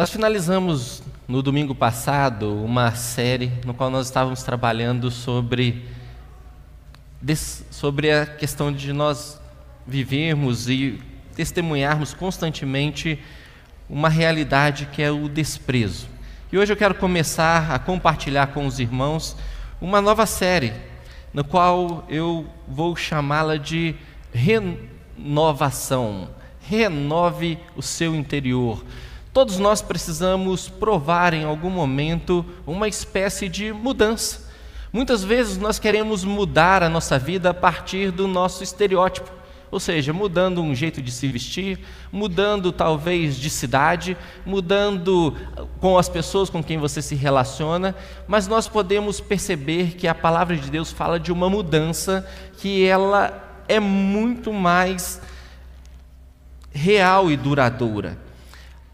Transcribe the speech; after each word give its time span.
Nós 0.00 0.08
finalizamos 0.08 1.02
no 1.28 1.42
domingo 1.42 1.74
passado 1.74 2.54
uma 2.64 2.92
série 2.92 3.52
no 3.66 3.74
qual 3.74 3.90
nós 3.90 4.06
estávamos 4.06 4.42
trabalhando 4.42 5.10
sobre, 5.10 5.84
sobre 7.70 8.10
a 8.10 8.24
questão 8.24 8.72
de 8.72 8.94
nós 8.94 9.38
vivermos 9.86 10.70
e 10.70 10.98
testemunharmos 11.36 12.14
constantemente 12.14 13.22
uma 13.90 14.08
realidade 14.08 14.86
que 14.86 15.02
é 15.02 15.10
o 15.10 15.28
desprezo. 15.28 16.08
E 16.50 16.56
hoje 16.56 16.72
eu 16.72 16.78
quero 16.78 16.94
começar 16.94 17.70
a 17.70 17.78
compartilhar 17.78 18.46
com 18.54 18.64
os 18.64 18.80
irmãos 18.80 19.36
uma 19.82 20.00
nova 20.00 20.24
série, 20.24 20.72
no 21.30 21.44
qual 21.44 22.06
eu 22.08 22.46
vou 22.66 22.96
chamá-la 22.96 23.58
de 23.58 23.94
renovação. 24.32 26.30
Renove 26.58 27.58
o 27.76 27.82
seu 27.82 28.14
interior. 28.14 28.82
Todos 29.32 29.58
nós 29.58 29.80
precisamos 29.80 30.68
provar 30.68 31.32
em 31.34 31.44
algum 31.44 31.70
momento 31.70 32.44
uma 32.66 32.88
espécie 32.88 33.48
de 33.48 33.72
mudança. 33.72 34.50
Muitas 34.92 35.22
vezes 35.22 35.56
nós 35.56 35.78
queremos 35.78 36.24
mudar 36.24 36.82
a 36.82 36.88
nossa 36.88 37.16
vida 37.16 37.50
a 37.50 37.54
partir 37.54 38.10
do 38.10 38.26
nosso 38.26 38.64
estereótipo. 38.64 39.30
Ou 39.70 39.78
seja, 39.78 40.12
mudando 40.12 40.60
um 40.60 40.74
jeito 40.74 41.00
de 41.00 41.12
se 41.12 41.28
vestir, 41.28 41.78
mudando 42.10 42.72
talvez 42.72 43.36
de 43.36 43.48
cidade, 43.48 44.16
mudando 44.44 45.36
com 45.78 45.96
as 45.96 46.08
pessoas 46.08 46.50
com 46.50 46.60
quem 46.60 46.76
você 46.76 47.00
se 47.00 47.14
relaciona, 47.14 47.94
mas 48.26 48.48
nós 48.48 48.66
podemos 48.66 49.20
perceber 49.20 49.94
que 49.94 50.08
a 50.08 50.14
palavra 50.14 50.56
de 50.56 50.68
Deus 50.68 50.90
fala 50.90 51.20
de 51.20 51.30
uma 51.30 51.48
mudança 51.48 52.28
que 52.58 52.84
ela 52.84 53.62
é 53.68 53.78
muito 53.78 54.52
mais 54.52 55.22
real 56.72 57.30
e 57.30 57.36
duradoura. 57.36 58.29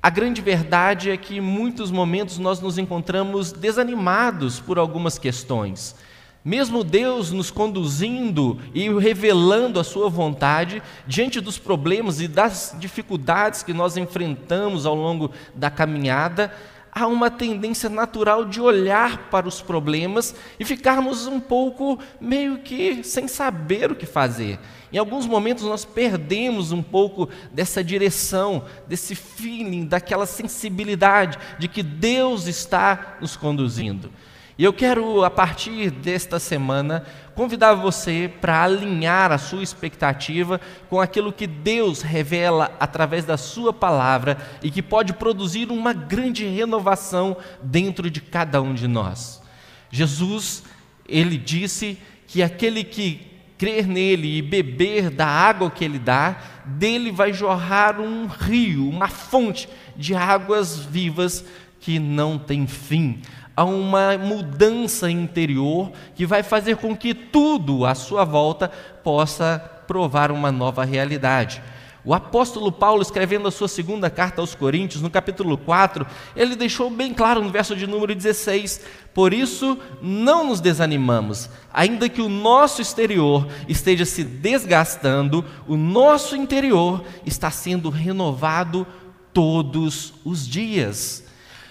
A 0.06 0.10
grande 0.10 0.40
verdade 0.40 1.10
é 1.10 1.16
que 1.16 1.38
em 1.38 1.40
muitos 1.40 1.90
momentos 1.90 2.38
nós 2.38 2.60
nos 2.60 2.78
encontramos 2.78 3.50
desanimados 3.50 4.60
por 4.60 4.78
algumas 4.78 5.18
questões. 5.18 5.96
Mesmo 6.44 6.84
Deus 6.84 7.32
nos 7.32 7.50
conduzindo 7.50 8.56
e 8.72 8.88
revelando 9.00 9.80
a 9.80 9.82
Sua 9.82 10.08
vontade, 10.08 10.80
diante 11.08 11.40
dos 11.40 11.58
problemas 11.58 12.20
e 12.20 12.28
das 12.28 12.76
dificuldades 12.78 13.64
que 13.64 13.72
nós 13.72 13.96
enfrentamos 13.96 14.86
ao 14.86 14.94
longo 14.94 15.32
da 15.56 15.70
caminhada, 15.70 16.54
há 16.96 17.06
uma 17.06 17.30
tendência 17.30 17.90
natural 17.90 18.46
de 18.46 18.58
olhar 18.58 19.28
para 19.28 19.46
os 19.46 19.60
problemas 19.60 20.34
e 20.58 20.64
ficarmos 20.64 21.26
um 21.26 21.38
pouco 21.38 21.98
meio 22.18 22.60
que 22.60 23.04
sem 23.04 23.28
saber 23.28 23.92
o 23.92 23.94
que 23.94 24.06
fazer. 24.06 24.58
Em 24.90 24.96
alguns 24.96 25.26
momentos 25.26 25.64
nós 25.64 25.84
perdemos 25.84 26.72
um 26.72 26.82
pouco 26.82 27.28
dessa 27.52 27.84
direção, 27.84 28.64
desse 28.88 29.14
feeling, 29.14 29.84
daquela 29.84 30.24
sensibilidade 30.24 31.38
de 31.58 31.68
que 31.68 31.82
Deus 31.82 32.46
está 32.46 33.18
nos 33.20 33.36
conduzindo. 33.36 34.10
E 34.58 34.64
eu 34.64 34.72
quero, 34.72 35.22
a 35.22 35.28
partir 35.28 35.90
desta 35.90 36.38
semana, 36.38 37.04
convidar 37.34 37.74
você 37.74 38.32
para 38.40 38.62
alinhar 38.62 39.30
a 39.30 39.36
sua 39.36 39.62
expectativa 39.62 40.58
com 40.88 40.98
aquilo 40.98 41.30
que 41.30 41.46
Deus 41.46 42.00
revela 42.00 42.74
através 42.80 43.26
da 43.26 43.36
Sua 43.36 43.70
palavra 43.70 44.38
e 44.62 44.70
que 44.70 44.80
pode 44.80 45.12
produzir 45.12 45.70
uma 45.70 45.92
grande 45.92 46.46
renovação 46.46 47.36
dentro 47.62 48.10
de 48.10 48.22
cada 48.22 48.62
um 48.62 48.72
de 48.72 48.88
nós. 48.88 49.42
Jesus, 49.90 50.62
ele 51.06 51.36
disse 51.36 51.98
que 52.26 52.42
aquele 52.42 52.82
que 52.82 53.26
crer 53.58 53.86
nele 53.86 54.38
e 54.38 54.42
beber 54.42 55.10
da 55.10 55.26
água 55.26 55.70
que 55.70 55.84
ele 55.84 55.98
dá, 55.98 56.36
dele 56.64 57.12
vai 57.12 57.30
jorrar 57.30 58.00
um 58.00 58.26
rio, 58.26 58.88
uma 58.88 59.08
fonte 59.08 59.68
de 59.94 60.14
águas 60.14 60.78
vivas 60.78 61.44
que 61.78 61.98
não 61.98 62.38
tem 62.38 62.66
fim 62.66 63.20
a 63.56 63.64
uma 63.64 64.18
mudança 64.18 65.10
interior 65.10 65.90
que 66.14 66.26
vai 66.26 66.42
fazer 66.42 66.76
com 66.76 66.94
que 66.94 67.14
tudo 67.14 67.86
à 67.86 67.94
sua 67.94 68.22
volta 68.22 68.70
possa 69.02 69.58
provar 69.86 70.30
uma 70.30 70.52
nova 70.52 70.84
realidade. 70.84 71.62
O 72.04 72.14
apóstolo 72.14 72.70
Paulo, 72.70 73.02
escrevendo 73.02 73.48
a 73.48 73.50
sua 73.50 73.66
segunda 73.66 74.08
carta 74.08 74.40
aos 74.40 74.54
Coríntios, 74.54 75.02
no 75.02 75.10
capítulo 75.10 75.58
4, 75.58 76.06
ele 76.36 76.54
deixou 76.54 76.88
bem 76.88 77.12
claro 77.12 77.42
no 77.42 77.50
verso 77.50 77.74
de 77.74 77.84
número 77.84 78.14
16: 78.14 78.80
Por 79.12 79.32
isso 79.34 79.76
não 80.00 80.46
nos 80.46 80.60
desanimamos, 80.60 81.50
ainda 81.72 82.08
que 82.08 82.22
o 82.22 82.28
nosso 82.28 82.80
exterior 82.80 83.48
esteja 83.66 84.04
se 84.04 84.22
desgastando, 84.22 85.44
o 85.66 85.76
nosso 85.76 86.36
interior 86.36 87.02
está 87.24 87.50
sendo 87.50 87.90
renovado 87.90 88.86
todos 89.32 90.14
os 90.24 90.46
dias 90.46 91.25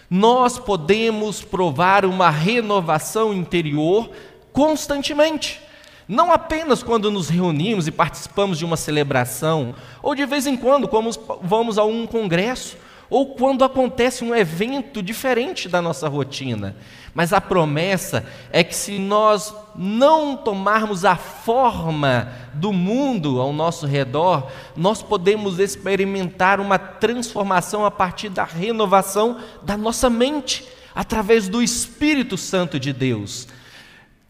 nós 0.10 0.60
podemos 0.60 1.42
provar 1.42 2.06
uma 2.06 2.30
renovação 2.30 3.34
interior 3.34 4.10
constantemente. 4.54 5.62
Não 6.08 6.32
apenas 6.32 6.84
quando 6.84 7.10
nos 7.10 7.30
reunimos 7.30 7.88
e 7.88 7.92
participamos 7.92 8.60
de 8.60 8.66
uma 8.66 8.78
celebração, 8.78 9.74
ou 10.04 10.14
de 10.14 10.26
vez 10.26 10.46
em 10.46 10.56
quando, 10.56 10.88
como 10.88 11.10
vamos 11.42 11.80
a 11.80 11.84
um 11.84 12.06
congresso, 12.06 12.78
ou 13.10 13.36
quando 13.36 13.64
acontece 13.64 14.24
um 14.24 14.34
evento 14.34 15.02
diferente 15.02 15.70
da 15.70 15.82
nossa 15.82 16.08
rotina. 16.08 16.76
Mas 17.14 17.32
a 17.32 17.40
promessa 17.40 18.26
é 18.52 18.64
que 18.64 18.76
se 18.76 19.00
nós 19.00 19.54
não 19.76 20.36
tomarmos 20.36 21.06
a 21.06 21.16
forma 21.16 22.30
do 22.54 22.74
mundo 22.74 23.40
ao 23.40 23.54
nosso 23.54 23.86
redor, 23.86 24.52
nós 24.76 25.02
podemos 25.02 25.60
experimentar 25.60 26.60
uma 26.60 26.78
transformação 26.78 27.86
a 27.86 27.92
partir 27.92 28.30
da 28.30 28.44
renovação 28.44 29.40
da 29.62 29.78
nossa 29.78 30.10
mente, 30.10 30.68
através 30.94 31.48
do 31.48 31.62
Espírito 31.62 32.38
Santo 32.38 32.80
de 32.80 32.92
Deus. 32.92 33.48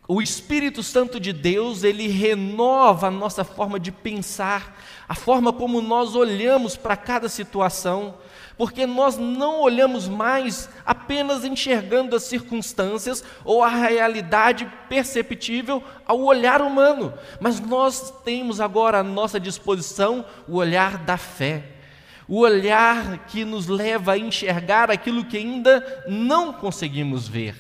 O 0.08 0.22
Espírito 0.22 0.84
Santo 0.84 1.20
de 1.20 1.34
Deus, 1.34 1.84
ele 1.84 2.08
renova 2.08 3.08
a 3.08 3.12
nossa 3.12 3.44
forma 3.44 3.80
de 3.80 3.92
pensar, 3.92 4.80
a 5.10 5.16
forma 5.16 5.52
como 5.52 5.82
nós 5.82 6.16
olhamos 6.16 6.76
para 6.76 6.96
cada 6.96 7.28
situação 7.28 8.14
porque 8.58 8.86
nós 8.86 9.18
não 9.18 9.62
olhamos 9.62 10.08
mais 10.08 10.70
apenas 10.86 11.44
enxergando 11.44 12.16
as 12.16 12.24
circunstâncias 12.24 13.24
ou 13.44 13.64
a 13.64 13.70
realidade 13.70 14.72
perceptível 14.88 15.84
ao 16.06 16.22
olhar 16.22 16.62
humano, 16.62 17.14
mas 17.40 17.60
nós 17.60 18.14
temos 18.24 18.62
agora 18.62 19.00
à 19.00 19.04
nossa 19.04 19.40
disposição 19.40 20.26
o 20.48 20.56
olhar 20.56 20.98
da 20.98 21.18
fé, 21.18 21.64
o 22.28 22.40
olhar 22.40 23.26
que 23.28 23.44
nos 23.46 23.68
leva 23.68 24.14
a 24.14 24.18
enxergar 24.18 24.90
aquilo 24.90 25.26
que 25.26 25.38
ainda 25.38 26.04
não 26.08 26.54
conseguimos 26.54 27.28
ver. 27.28 27.56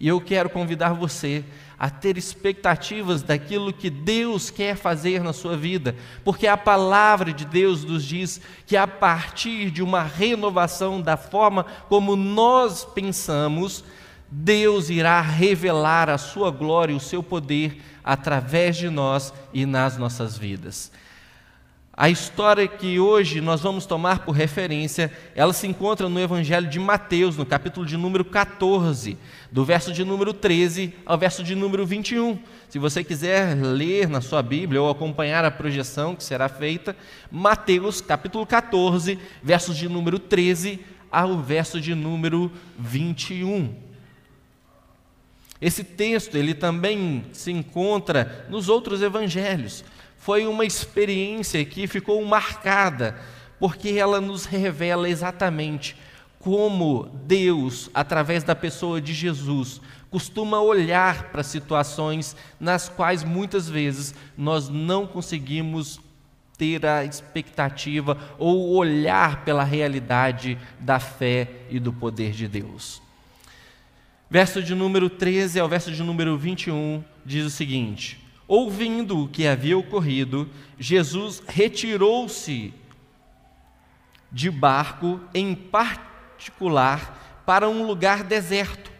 E 0.00 0.08
eu 0.08 0.20
quero 0.20 0.50
convidar 0.50 0.94
você 0.94 1.44
a 1.78 1.90
ter 1.90 2.16
expectativas 2.16 3.22
daquilo 3.22 3.72
que 3.72 3.90
Deus 3.90 4.50
quer 4.50 4.76
fazer 4.76 5.22
na 5.22 5.32
sua 5.32 5.56
vida, 5.56 5.96
porque 6.24 6.46
a 6.46 6.56
palavra 6.56 7.32
de 7.32 7.44
Deus 7.44 7.84
nos 7.84 8.04
diz 8.04 8.40
que 8.66 8.76
a 8.76 8.86
partir 8.86 9.70
de 9.70 9.82
uma 9.82 10.02
renovação 10.02 11.00
da 11.00 11.16
forma 11.16 11.64
como 11.88 12.16
nós 12.16 12.84
pensamos, 12.84 13.84
Deus 14.30 14.88
irá 14.88 15.20
revelar 15.20 16.08
a 16.08 16.16
sua 16.16 16.50
glória 16.50 16.92
e 16.92 16.96
o 16.96 17.00
seu 17.00 17.22
poder 17.22 17.82
através 18.02 18.76
de 18.76 18.88
nós 18.88 19.32
e 19.52 19.66
nas 19.66 19.98
nossas 19.98 20.38
vidas. 20.38 20.90
A 21.94 22.08
história 22.08 22.66
que 22.66 22.98
hoje 22.98 23.42
nós 23.42 23.60
vamos 23.60 23.84
tomar 23.84 24.20
por 24.20 24.32
referência, 24.32 25.12
ela 25.34 25.52
se 25.52 25.66
encontra 25.66 26.08
no 26.08 26.18
Evangelho 26.18 26.66
de 26.66 26.78
Mateus, 26.78 27.36
no 27.36 27.44
capítulo 27.44 27.84
de 27.84 27.98
número 27.98 28.24
14, 28.24 29.18
do 29.50 29.62
verso 29.62 29.92
de 29.92 30.02
número 30.02 30.32
13 30.32 30.94
ao 31.04 31.18
verso 31.18 31.44
de 31.44 31.54
número 31.54 31.84
21. 31.84 32.38
Se 32.70 32.78
você 32.78 33.04
quiser 33.04 33.54
ler 33.54 34.08
na 34.08 34.22
sua 34.22 34.42
Bíblia 34.42 34.80
ou 34.80 34.88
acompanhar 34.88 35.44
a 35.44 35.50
projeção 35.50 36.16
que 36.16 36.24
será 36.24 36.48
feita, 36.48 36.96
Mateus, 37.30 38.00
capítulo 38.00 38.46
14, 38.46 39.18
versos 39.42 39.76
de 39.76 39.86
número 39.86 40.18
13 40.18 40.80
ao 41.10 41.42
verso 41.42 41.78
de 41.78 41.94
número 41.94 42.50
21. 42.78 43.74
Esse 45.60 45.84
texto, 45.84 46.36
ele 46.36 46.54
também 46.54 47.26
se 47.34 47.52
encontra 47.52 48.46
nos 48.48 48.70
outros 48.70 49.02
evangelhos 49.02 49.84
foi 50.22 50.46
uma 50.46 50.64
experiência 50.64 51.64
que 51.64 51.88
ficou 51.88 52.24
marcada, 52.24 53.18
porque 53.58 53.90
ela 53.90 54.20
nos 54.20 54.44
revela 54.44 55.08
exatamente 55.08 55.96
como 56.38 57.10
Deus, 57.24 57.90
através 57.92 58.44
da 58.44 58.54
pessoa 58.54 59.00
de 59.00 59.12
Jesus, 59.12 59.80
costuma 60.10 60.60
olhar 60.60 61.30
para 61.30 61.42
situações 61.42 62.36
nas 62.60 62.88
quais 62.88 63.24
muitas 63.24 63.68
vezes 63.68 64.14
nós 64.38 64.68
não 64.68 65.08
conseguimos 65.08 66.00
ter 66.56 66.86
a 66.86 67.04
expectativa 67.04 68.16
ou 68.38 68.76
olhar 68.76 69.44
pela 69.44 69.64
realidade 69.64 70.56
da 70.78 71.00
fé 71.00 71.48
e 71.68 71.80
do 71.80 71.92
poder 71.92 72.30
de 72.30 72.46
Deus. 72.46 73.02
Verso 74.30 74.62
de 74.62 74.72
número 74.72 75.10
13 75.10 75.58
ao 75.58 75.68
verso 75.68 75.90
de 75.90 76.00
número 76.00 76.38
21 76.38 77.02
diz 77.26 77.44
o 77.44 77.50
seguinte: 77.50 78.21
Ouvindo 78.54 79.18
o 79.18 79.28
que 79.28 79.46
havia 79.46 79.78
ocorrido, 79.78 80.46
Jesus 80.78 81.42
retirou-se 81.48 82.74
de 84.30 84.50
barco 84.50 85.18
em 85.32 85.54
particular 85.54 87.42
para 87.46 87.66
um 87.66 87.86
lugar 87.86 88.22
deserto. 88.22 88.92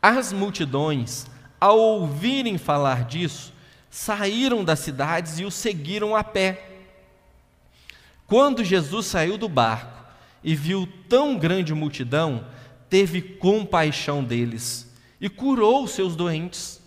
As 0.00 0.32
multidões, 0.32 1.26
ao 1.60 1.80
ouvirem 1.80 2.56
falar 2.58 3.06
disso, 3.06 3.52
saíram 3.90 4.64
das 4.64 4.78
cidades 4.78 5.40
e 5.40 5.44
o 5.44 5.50
seguiram 5.50 6.14
a 6.14 6.22
pé. 6.22 6.84
Quando 8.24 8.62
Jesus 8.62 9.06
saiu 9.06 9.36
do 9.36 9.48
barco 9.48 10.04
e 10.44 10.54
viu 10.54 10.88
tão 11.08 11.36
grande 11.36 11.74
multidão, 11.74 12.46
teve 12.88 13.20
compaixão 13.20 14.22
deles 14.22 14.88
e 15.20 15.28
curou 15.28 15.88
seus 15.88 16.14
doentes. 16.14 16.77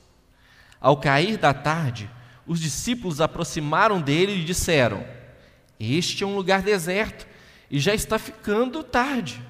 Ao 0.82 0.98
cair 0.98 1.38
da 1.38 1.54
tarde, 1.54 2.10
os 2.48 2.60
discípulos 2.60 3.22
aproximaram 3.22 4.02
dele 4.02 4.42
e 4.42 4.44
disseram: 4.44 5.06
Este 5.80 6.24
é 6.24 6.28
um 6.28 6.36
lugar 6.36 6.64
deserto 6.64 7.28
e 7.70 7.80
já 7.80 7.94
está 7.94 8.18
ficando 8.18 8.84
tarde. 8.84 9.42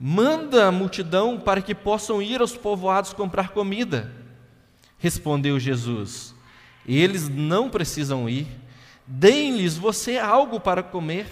Manda 0.00 0.66
a 0.66 0.72
multidão 0.72 1.38
para 1.38 1.62
que 1.62 1.74
possam 1.74 2.20
ir 2.20 2.40
aos 2.40 2.56
povoados 2.56 3.12
comprar 3.12 3.50
comida. 3.50 4.12
Respondeu 4.98 5.60
Jesus: 5.60 6.34
Eles 6.84 7.28
não 7.28 7.70
precisam 7.70 8.28
ir, 8.28 8.48
deem-lhes 9.06 9.76
você 9.76 10.18
algo 10.18 10.58
para 10.58 10.82
comer. 10.82 11.26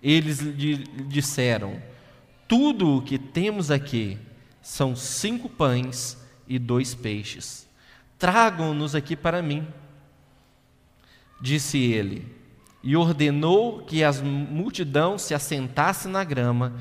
Eles 0.00 0.38
lhe 0.38 0.76
disseram: 1.08 1.82
Tudo 2.46 2.96
o 2.96 3.02
que 3.02 3.18
temos 3.18 3.72
aqui 3.72 4.16
são 4.62 4.94
cinco 4.94 5.48
pães 5.48 6.19
e 6.50 6.58
dois 6.58 6.96
peixes. 6.96 7.68
Tragam-nos 8.18 8.96
aqui 8.96 9.14
para 9.14 9.40
mim. 9.40 9.66
Disse 11.40 11.78
ele, 11.78 12.26
e 12.82 12.96
ordenou 12.96 13.82
que 13.82 14.02
a 14.02 14.12
multidão 14.12 15.16
se 15.16 15.32
assentasse 15.32 16.08
na 16.08 16.24
grama, 16.24 16.74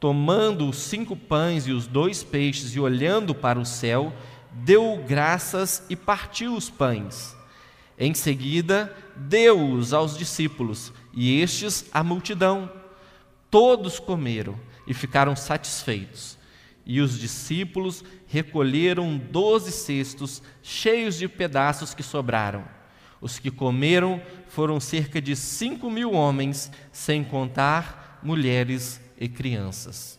tomando 0.00 0.66
os 0.66 0.78
cinco 0.78 1.14
pães 1.14 1.66
e 1.66 1.72
os 1.72 1.86
dois 1.86 2.24
peixes 2.24 2.74
e 2.74 2.80
olhando 2.80 3.34
para 3.34 3.60
o 3.60 3.66
céu, 3.66 4.10
deu 4.52 5.04
graças 5.06 5.84
e 5.90 5.94
partiu 5.94 6.56
os 6.56 6.70
pães. 6.70 7.36
Em 7.98 8.14
seguida, 8.14 8.96
deu-os 9.14 9.92
aos 9.92 10.16
discípulos, 10.16 10.92
e 11.12 11.40
estes 11.42 11.84
à 11.92 12.02
multidão. 12.02 12.72
Todos 13.50 14.00
comeram 14.00 14.58
e 14.86 14.94
ficaram 14.94 15.36
satisfeitos. 15.36 16.38
E 16.86 17.00
os 17.00 17.18
discípulos 17.18 18.02
recolheram 18.30 19.18
doze 19.18 19.72
cestos 19.72 20.40
cheios 20.62 21.16
de 21.16 21.26
pedaços 21.26 21.92
que 21.92 22.02
sobraram. 22.02 22.64
Os 23.20 23.40
que 23.40 23.50
comeram 23.50 24.22
foram 24.48 24.78
cerca 24.78 25.20
de 25.20 25.34
cinco 25.34 25.90
mil 25.90 26.12
homens, 26.12 26.70
sem 26.92 27.24
contar 27.24 28.20
mulheres 28.22 29.00
e 29.18 29.28
crianças. 29.28 30.18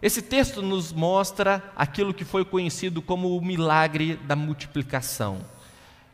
Esse 0.00 0.22
texto 0.22 0.62
nos 0.62 0.92
mostra 0.92 1.62
aquilo 1.76 2.14
que 2.14 2.24
foi 2.24 2.42
conhecido 2.42 3.02
como 3.02 3.36
o 3.36 3.44
milagre 3.44 4.16
da 4.16 4.34
multiplicação. 4.34 5.44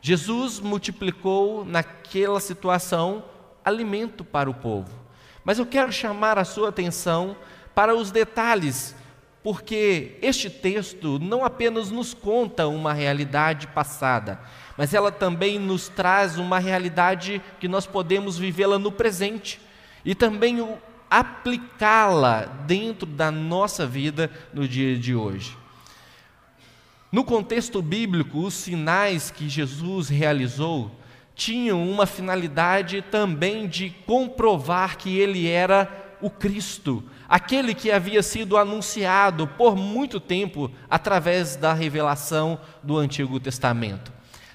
Jesus 0.03 0.59
multiplicou 0.59 1.65
naquela 1.65 2.41
situação 2.41 3.25
alimento 3.65 4.25
para 4.25 4.51
o 4.51 4.55
povo. 4.55 4.91
Mas 5.45 5.61
eu 5.61 5.67
quero 5.67 5.93
chamar 5.93 6.37
a 6.37 6.45
sua 6.45 6.71
atenção 6.71 7.37
para 7.77 7.95
os 7.95 8.11
detalhes, 8.11 8.97
porque 9.47 10.19
este 10.23 10.51
texto 10.51 11.21
não 11.21 11.45
apenas 11.45 11.89
nos 11.89 12.13
conta 12.13 12.67
uma 12.67 12.93
realidade 12.93 13.69
passada, 13.69 14.41
mas 14.77 14.93
ela 14.93 15.13
também 15.13 15.57
nos 15.57 15.89
traz 15.89 16.37
uma 16.37 16.59
realidade 16.59 17.41
que 17.61 17.69
nós 17.69 17.87
podemos 17.87 18.37
vivê-la 18.37 18.77
no 18.77 18.91
presente 18.91 19.61
e 20.05 20.17
também 20.17 20.69
aplicá-la 21.09 22.47
dentro 22.67 23.07
da 23.07 23.31
nossa 23.31 23.87
vida 23.87 24.33
no 24.53 24.67
dia 24.67 24.99
de 24.99 25.15
hoje. 25.15 25.57
No 27.13 27.23
contexto 27.23 27.81
bíblico, 27.81 28.41
os 28.41 28.55
sinais 28.55 29.31
que 29.31 29.49
Jesus 29.49 30.09
realizou 30.09 30.91
tinham 31.37 31.89
uma 31.89 32.05
finalidade 32.05 33.01
também 33.13 33.69
de 33.69 33.91
comprovar 34.09 34.97
que 34.97 35.17
ele 35.17 35.47
era 35.47 36.17
o 36.21 36.29
Cristo, 36.29 37.05
aquele 37.29 37.75
que 37.75 37.91
havia 37.91 38.23
sido 38.23 38.57
anunciado 38.57 39.47
por 39.47 39.77
muito 39.77 40.21
tempo 40.21 40.71
através 40.89 41.57
da 41.57 41.73
revelação 41.73 42.61
do 42.83 42.97
Antigo 42.97 43.41
Testamento. 43.41 44.13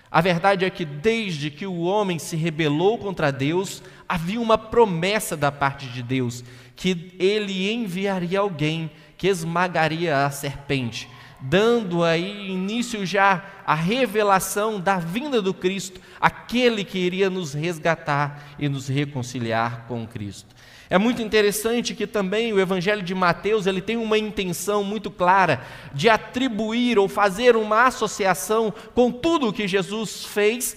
A 0.10 0.20
verdade 0.20 0.66
é 0.66 0.70
que 0.70 0.84
desde 0.84 1.50
que 1.50 1.66
o 1.66 1.82
homem 1.82 2.20
se 2.20 2.36
rebelou 2.36 2.98
contra 2.98 3.32
Deus, 3.32 3.82
havia 4.08 4.42
uma 4.42 4.58
promessa 4.58 5.38
da 5.38 5.52
parte 5.52 5.88
de 5.88 6.04
Deus 6.04 6.44
que 6.76 7.16
ele 7.18 7.72
enviaria 7.72 8.40
alguém 8.40 8.92
que 9.18 9.28
esmagaria 9.28 10.26
a 10.26 10.32
serpente, 10.32 11.08
dando 11.40 12.04
aí 12.04 12.50
início 12.50 13.06
já 13.06 13.46
à 13.66 13.76
revelação 13.76 14.80
da 14.80 14.98
vinda 14.98 15.42
do 15.42 15.54
Cristo, 15.54 16.02
aquele 16.20 16.84
que 16.84 16.98
iria 16.98 17.30
nos 17.30 17.54
resgatar 17.54 18.56
e 18.60 18.68
nos 18.68 18.88
reconciliar 18.88 19.86
com 19.88 20.06
Cristo. 20.08 20.54
É 20.92 20.98
muito 20.98 21.22
interessante 21.22 21.96
que 21.96 22.06
também 22.06 22.52
o 22.52 22.60
Evangelho 22.60 23.02
de 23.02 23.16
Mateus 23.16 23.66
ele 23.66 23.80
tem 23.80 23.96
uma 23.96 24.18
intenção 24.18 24.84
muito 24.84 25.10
clara 25.10 25.66
de 25.94 26.10
atribuir 26.10 27.00
ou 27.00 27.08
fazer 27.08 27.56
uma 27.56 27.86
associação 27.86 28.74
com 28.94 29.10
tudo 29.10 29.48
o 29.48 29.54
que 29.54 29.70
Jesus 29.70 30.26
fez, 30.26 30.76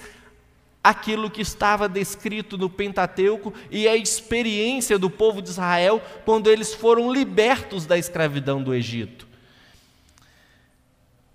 aquilo 0.85 1.29
que 1.29 1.43
estava 1.43 1.89
descrito 1.89 2.57
no 2.57 2.71
Pentateuco 2.71 3.53
e 3.73 3.89
a 3.89 3.97
experiência 3.97 5.01
do 5.01 5.11
povo 5.11 5.43
de 5.43 5.49
Israel 5.49 6.01
quando 6.25 6.49
eles 6.49 6.73
foram 6.73 7.13
libertos 7.13 7.85
da 7.85 7.99
escravidão 7.99 8.63
do 8.63 8.73
Egito. 8.73 9.27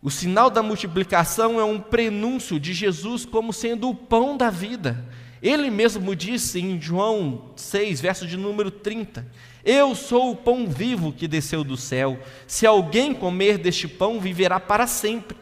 O 0.01 0.09
sinal 0.09 0.49
da 0.49 0.63
multiplicação 0.63 1.59
é 1.59 1.65
um 1.65 1.81
prenúncio 1.81 2.57
de 2.57 2.73
Jesus 2.73 3.25
como 3.25 3.51
sendo 3.51 3.89
o 3.89 3.95
pão 3.95 4.37
da 4.37 4.49
vida. 4.49 5.05
Ele 5.41 5.69
mesmo 5.69 6.15
disse 6.15 6.59
em 6.59 6.81
João 6.81 7.51
6, 7.55 8.01
verso 8.01 8.27
de 8.27 8.35
número 8.37 8.69
30: 8.69 9.25
Eu 9.63 9.95
sou 9.95 10.31
o 10.31 10.35
pão 10.35 10.67
vivo 10.67 11.13
que 11.13 11.27
desceu 11.27 11.63
do 11.63 11.77
céu. 11.77 12.19
Se 12.47 12.65
alguém 12.65 13.13
comer 13.13 13.57
deste 13.57 13.87
pão, 13.87 14.19
viverá 14.19 14.59
para 14.59 14.87
sempre. 14.87 15.37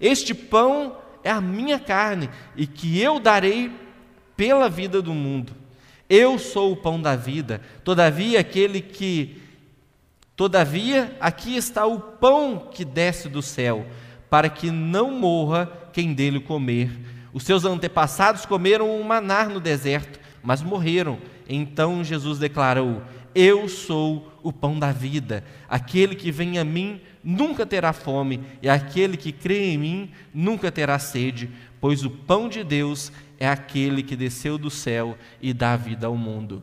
Este 0.00 0.34
pão 0.34 0.96
é 1.22 1.30
a 1.30 1.40
minha 1.40 1.78
carne 1.78 2.30
e 2.56 2.66
que 2.66 3.00
eu 3.00 3.18
darei 3.18 3.70
pela 4.36 4.68
vida 4.68 5.02
do 5.02 5.12
mundo. 5.12 5.52
Eu 6.08 6.38
sou 6.38 6.72
o 6.72 6.76
pão 6.76 7.00
da 7.00 7.14
vida. 7.14 7.60
Todavia, 7.84 8.40
aquele 8.40 8.80
que 8.80 9.40
Todavia, 10.40 11.14
aqui 11.20 11.54
está 11.54 11.84
o 11.84 12.00
pão 12.00 12.70
que 12.72 12.82
desce 12.82 13.28
do 13.28 13.42
céu, 13.42 13.84
para 14.30 14.48
que 14.48 14.70
não 14.70 15.10
morra 15.10 15.70
quem 15.92 16.14
dele 16.14 16.40
comer. 16.40 16.90
Os 17.32 17.44
seus 17.44 17.64
antepassados 17.64 18.44
comeram 18.44 18.90
um 18.90 19.02
manar 19.02 19.48
no 19.48 19.60
deserto, 19.60 20.18
mas 20.42 20.62
morreram. 20.62 21.18
Então 21.48 22.02
Jesus 22.02 22.38
declarou: 22.38 23.02
Eu 23.34 23.68
sou 23.68 24.32
o 24.42 24.52
pão 24.52 24.78
da 24.78 24.92
vida. 24.92 25.44
Aquele 25.68 26.14
que 26.14 26.32
vem 26.32 26.58
a 26.58 26.64
mim 26.64 27.00
nunca 27.22 27.66
terá 27.66 27.92
fome, 27.92 28.42
e 28.62 28.68
aquele 28.68 29.16
que 29.16 29.32
crê 29.32 29.72
em 29.72 29.78
mim 29.78 30.10
nunca 30.32 30.72
terá 30.72 30.98
sede, 30.98 31.50
pois 31.80 32.04
o 32.04 32.10
pão 32.10 32.48
de 32.48 32.64
Deus 32.64 33.12
é 33.38 33.48
aquele 33.48 34.02
que 34.02 34.16
desceu 34.16 34.58
do 34.58 34.70
céu 34.70 35.16
e 35.40 35.52
dá 35.52 35.76
vida 35.76 36.06
ao 36.06 36.16
mundo. 36.16 36.62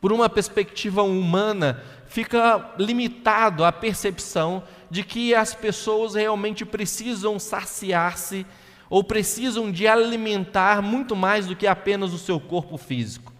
Por 0.00 0.12
uma 0.12 0.30
perspectiva 0.30 1.02
humana, 1.02 1.82
fica 2.06 2.72
limitado 2.78 3.64
a 3.64 3.70
percepção 3.70 4.62
de 4.90 5.04
que 5.04 5.34
as 5.34 5.54
pessoas 5.54 6.14
realmente 6.14 6.64
precisam 6.64 7.38
saciar-se 7.38 8.46
ou 8.90 9.04
precisam 9.04 9.70
de 9.70 9.86
alimentar 9.86 10.82
muito 10.82 11.14
mais 11.14 11.46
do 11.46 11.54
que 11.54 11.68
apenas 11.68 12.12
o 12.12 12.18
seu 12.18 12.40
corpo 12.40 12.76
físico. 12.76 13.32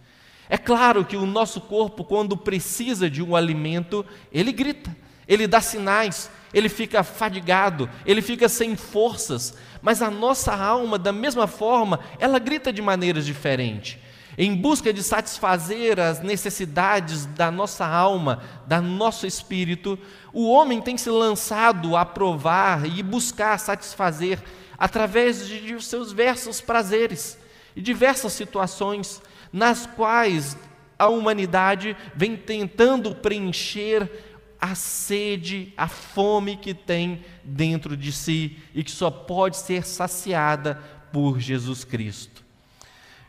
É 0.48 0.56
claro 0.56 1.04
que 1.04 1.16
o 1.16 1.26
nosso 1.26 1.60
corpo, 1.60 2.04
quando 2.04 2.36
precisa 2.36 3.10
de 3.10 3.22
um 3.22 3.34
alimento, 3.34 4.06
ele 4.32 4.52
grita, 4.52 4.96
ele 5.26 5.46
dá 5.46 5.60
sinais, 5.60 6.30
ele 6.54 6.68
fica 6.68 7.02
fadigado, 7.02 7.90
ele 8.06 8.22
fica 8.22 8.48
sem 8.48 8.76
forças, 8.76 9.56
mas 9.82 10.02
a 10.02 10.10
nossa 10.10 10.54
alma, 10.54 10.98
da 10.98 11.12
mesma 11.12 11.46
forma, 11.46 12.00
ela 12.18 12.38
grita 12.38 12.72
de 12.72 12.82
maneiras 12.82 13.26
diferentes. 13.26 13.98
Em 14.38 14.54
busca 14.54 14.92
de 14.92 15.02
satisfazer 15.02 16.00
as 16.00 16.20
necessidades 16.20 17.26
da 17.26 17.50
nossa 17.50 17.86
alma, 17.86 18.40
da 18.66 18.80
nosso 18.80 19.26
espírito, 19.26 19.98
o 20.32 20.48
homem 20.50 20.80
tem 20.80 20.96
se 20.96 21.10
lançado 21.10 21.96
a 21.96 22.04
provar 22.04 22.86
e 22.86 23.02
buscar 23.02 23.58
satisfazer 23.58 24.42
através 24.80 25.46
de 25.46 25.80
seus 25.84 26.08
diversos 26.08 26.62
prazeres 26.62 27.38
e 27.76 27.82
diversas 27.82 28.32
situações 28.32 29.20
nas 29.52 29.84
quais 29.84 30.56
a 30.98 31.08
humanidade 31.08 31.94
vem 32.16 32.34
tentando 32.34 33.14
preencher 33.14 34.10
a 34.58 34.74
sede, 34.74 35.72
a 35.76 35.88
fome 35.88 36.56
que 36.56 36.74
tem 36.74 37.24
dentro 37.44 37.96
de 37.96 38.10
si 38.10 38.58
e 38.74 38.82
que 38.82 38.90
só 38.90 39.10
pode 39.10 39.58
ser 39.58 39.84
saciada 39.84 40.82
por 41.12 41.38
Jesus 41.38 41.84
Cristo. 41.84 42.44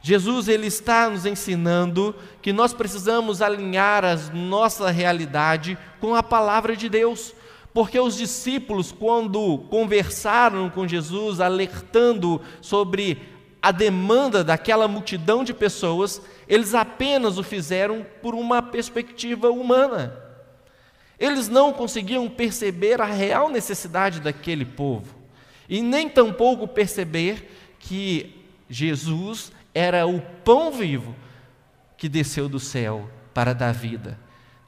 Jesus 0.01 0.47
ele 0.47 0.67
está 0.67 1.09
nos 1.09 1.25
ensinando 1.25 2.15
que 2.41 2.51
nós 2.51 2.73
precisamos 2.73 3.41
alinhar 3.41 4.03
a 4.03 4.15
nossa 4.33 4.89
realidade 4.89 5.77
com 5.99 6.15
a 6.15 6.23
palavra 6.23 6.75
de 6.75 6.89
Deus. 6.89 7.33
Porque 7.73 7.99
os 7.99 8.17
discípulos, 8.17 8.91
quando 8.91 9.59
conversaram 9.69 10.69
com 10.69 10.87
Jesus, 10.87 11.39
alertando 11.39 12.41
sobre 12.59 13.21
a 13.61 13.71
demanda 13.71 14.43
daquela 14.43 14.87
multidão 14.87 15.43
de 15.43 15.53
pessoas, 15.53 16.21
eles 16.47 16.73
apenas 16.73 17.37
o 17.37 17.43
fizeram 17.43 18.05
por 18.21 18.33
uma 18.33 18.61
perspectiva 18.61 19.49
humana. 19.49 20.17
Eles 21.19 21.47
não 21.47 21.71
conseguiam 21.71 22.27
perceber 22.27 22.99
a 22.99 23.05
real 23.05 23.49
necessidade 23.49 24.19
daquele 24.19 24.65
povo, 24.65 25.15
e 25.69 25.81
nem 25.81 26.09
tampouco 26.09 26.67
perceber 26.67 27.75
que 27.79 28.35
Jesus 28.67 29.51
era 29.73 30.05
o 30.07 30.19
pão 30.43 30.71
vivo 30.71 31.15
que 31.95 32.09
desceu 32.09 32.49
do 32.49 32.59
céu 32.59 33.09
para 33.33 33.53
dar 33.53 33.71
vida. 33.71 34.19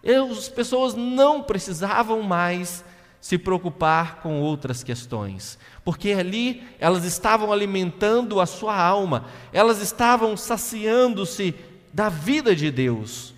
As 0.05 0.47
pessoas 0.47 0.93
não 0.93 1.41
precisavam 1.41 2.21
mais 2.21 2.85
se 3.23 3.37
preocupar 3.37 4.17
com 4.17 4.41
outras 4.41 4.83
questões, 4.83 5.57
porque 5.85 6.11
ali 6.11 6.61
elas 6.77 7.05
estavam 7.05 7.53
alimentando 7.53 8.41
a 8.41 8.45
sua 8.45 8.77
alma, 8.77 9.27
elas 9.53 9.81
estavam 9.81 10.35
saciando-se 10.35 11.55
da 11.93 12.09
vida 12.09 12.53
de 12.53 12.69
Deus. 12.69 13.33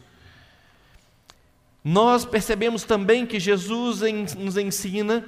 Nós 1.84 2.26
percebemos 2.26 2.84
também 2.84 3.28
que 3.28 3.40
Jesus 3.40 4.02
nos 4.36 4.58
ensina 4.58 5.24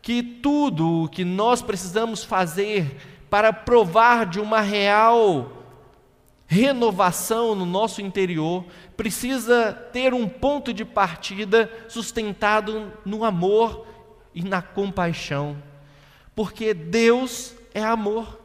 que 0.00 0.22
tudo 0.22 1.02
o 1.02 1.08
que 1.08 1.24
nós 1.24 1.60
precisamos 1.60 2.22
fazer 2.22 2.98
para 3.28 3.52
provar 3.52 4.24
de 4.24 4.38
uma 4.38 4.60
real 4.60 5.64
renovação 6.46 7.56
no 7.56 7.66
nosso 7.66 8.00
interior 8.00 8.64
precisa 8.96 9.72
ter 9.92 10.14
um 10.14 10.28
ponto 10.28 10.72
de 10.72 10.84
partida 10.84 11.68
sustentado 11.88 12.92
no 13.04 13.24
amor 13.24 13.85
e 14.36 14.42
na 14.42 14.60
compaixão, 14.60 15.56
porque 16.34 16.74
Deus 16.74 17.54
é 17.72 17.82
amor. 17.82 18.38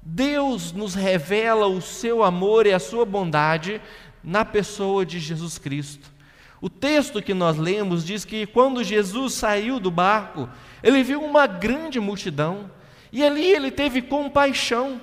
Deus 0.00 0.70
nos 0.70 0.94
revela 0.94 1.66
o 1.66 1.82
seu 1.82 2.22
amor 2.22 2.64
e 2.64 2.72
a 2.72 2.78
sua 2.78 3.04
bondade 3.04 3.82
na 4.22 4.44
pessoa 4.44 5.04
de 5.04 5.18
Jesus 5.18 5.58
Cristo. 5.58 6.08
O 6.60 6.70
texto 6.70 7.20
que 7.20 7.34
nós 7.34 7.56
lemos 7.56 8.04
diz 8.04 8.24
que 8.24 8.46
quando 8.46 8.84
Jesus 8.84 9.34
saiu 9.34 9.80
do 9.80 9.90
barco, 9.90 10.48
ele 10.80 11.02
viu 11.02 11.20
uma 11.20 11.44
grande 11.44 11.98
multidão 11.98 12.70
e 13.10 13.24
ali 13.24 13.44
ele 13.50 13.72
teve 13.72 14.00
compaixão. 14.00 15.00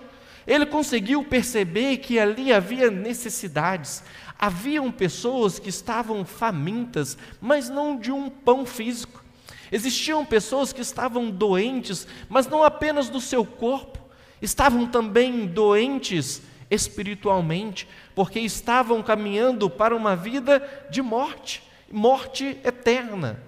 Ele 0.47 0.65
conseguiu 0.65 1.21
perceber 1.25 1.97
que 1.97 2.17
ali 2.17 2.53
havia 2.53 2.89
necessidades. 2.89 4.01
Haviam 4.39 4.89
pessoas 4.89 5.59
que 5.59 5.67
estavam 5.67 6.23
famintas, 6.23 7.17
mas 7.41 7.69
não 7.69 7.99
de 7.99 8.09
um 8.09 8.29
pão 8.29 8.65
físico. 8.65 9.26
Existiam 9.71 10.25
pessoas 10.25 10.71
que 10.71 10.81
estavam 10.81 11.29
doentes, 11.29 12.07
mas 12.29 12.47
não 12.47 12.63
apenas 12.63 13.09
do 13.09 13.19
seu 13.19 13.45
corpo, 13.45 13.99
estavam 14.41 14.87
também 14.87 15.45
doentes 15.45 16.41
espiritualmente, 16.69 17.87
porque 18.13 18.39
estavam 18.39 19.01
caminhando 19.01 19.69
para 19.69 19.95
uma 19.95 20.15
vida 20.15 20.61
de 20.89 21.01
morte, 21.01 21.63
morte 21.91 22.57
eterna. 22.63 23.41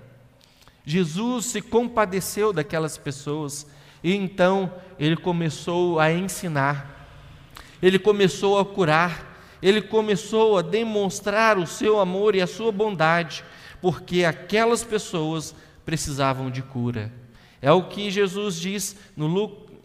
Jesus 0.86 1.46
se 1.46 1.62
compadeceu 1.62 2.52
daquelas 2.52 2.98
pessoas 2.98 3.68
e 4.04 4.16
então 4.16 4.74
ele 4.98 5.18
começou 5.18 6.00
a 6.00 6.12
ensinar, 6.12 7.08
ele 7.82 8.00
começou 8.00 8.58
a 8.58 8.66
curar, 8.66 9.58
ele 9.62 9.82
começou 9.82 10.58
a 10.58 10.62
demonstrar 10.62 11.58
o 11.58 11.68
seu 11.68 12.00
amor 12.00 12.34
e 12.36 12.42
a 12.42 12.48
sua 12.48 12.72
bondade, 12.72 13.44
porque 13.82 14.24
aquelas 14.24 14.84
pessoas 14.84 15.54
precisavam 15.90 16.52
de 16.52 16.62
cura. 16.62 17.12
É 17.60 17.72
o 17.72 17.90
que 17.90 18.12
Jesus 18.12 18.60
diz 18.60 18.96
no, 19.18 19.28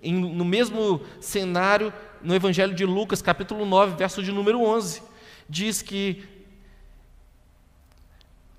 no 0.03 0.45
mesmo 0.45 1.01
cenário 1.19 1.91
no 2.23 2.35
Evangelho 2.35 2.75
de 2.75 2.85
Lucas, 2.85 3.23
capítulo 3.23 3.65
9, 3.65 3.97
verso 3.97 4.23
de 4.23 4.31
número 4.31 4.61
11. 4.61 5.03
Diz 5.49 5.81
que 5.81 6.23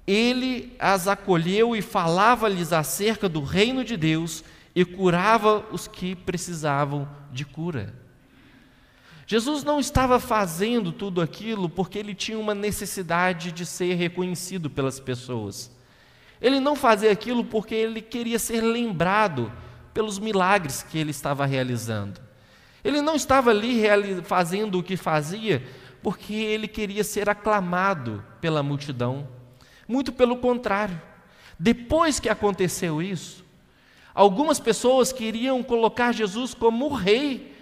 ele 0.08 0.76
as 0.80 1.08
acolheu 1.08 1.76
e 1.76 1.84
falava-lhes 1.84 2.74
acerca 2.74 3.30
do 3.30 3.44
reino 3.44 3.84
de 3.84 3.96
Deus 3.96 4.44
e 4.74 4.84
curava 4.84 5.64
os 5.72 5.88
que 5.88 6.16
precisavam 6.16 7.08
de 7.32 7.46
cura. 7.46 7.94
Jesus 9.28 9.64
não 9.64 9.80
estava 9.80 10.20
fazendo 10.20 10.92
tudo 10.92 11.22
aquilo 11.22 11.70
porque 11.70 12.00
ele 12.00 12.16
tinha 12.16 12.40
uma 12.40 12.56
necessidade 12.56 13.52
de 13.52 13.68
ser 13.68 13.94
reconhecido 13.94 14.68
pelas 14.68 15.00
pessoas. 15.00 15.75
Ele 16.46 16.60
não 16.60 16.76
fazia 16.76 17.12
aquilo 17.12 17.44
porque 17.44 17.74
ele 17.74 18.00
queria 18.00 18.38
ser 18.38 18.62
lembrado 18.62 19.52
pelos 19.92 20.20
milagres 20.20 20.84
que 20.84 20.96
ele 20.96 21.10
estava 21.10 21.44
realizando. 21.44 22.22
Ele 22.84 23.02
não 23.02 23.16
estava 23.16 23.50
ali 23.50 23.82
fazendo 24.22 24.78
o 24.78 24.84
que 24.84 24.96
fazia 24.96 25.64
porque 26.04 26.36
ele 26.36 26.68
queria 26.68 27.04
ser 27.04 27.28
aclamado 27.32 28.24
pela 28.40 28.62
multidão. 28.62 29.28
Muito 29.88 30.12
pelo 30.12 30.38
contrário. 30.38 31.02
Depois 31.58 32.20
que 32.20 32.30
aconteceu 32.30 33.02
isso, 33.02 33.44
algumas 34.14 34.60
pessoas 34.60 35.12
queriam 35.12 35.64
colocar 35.64 36.12
Jesus 36.12 36.54
como 36.54 36.86
o 36.86 36.94
rei 36.94 37.56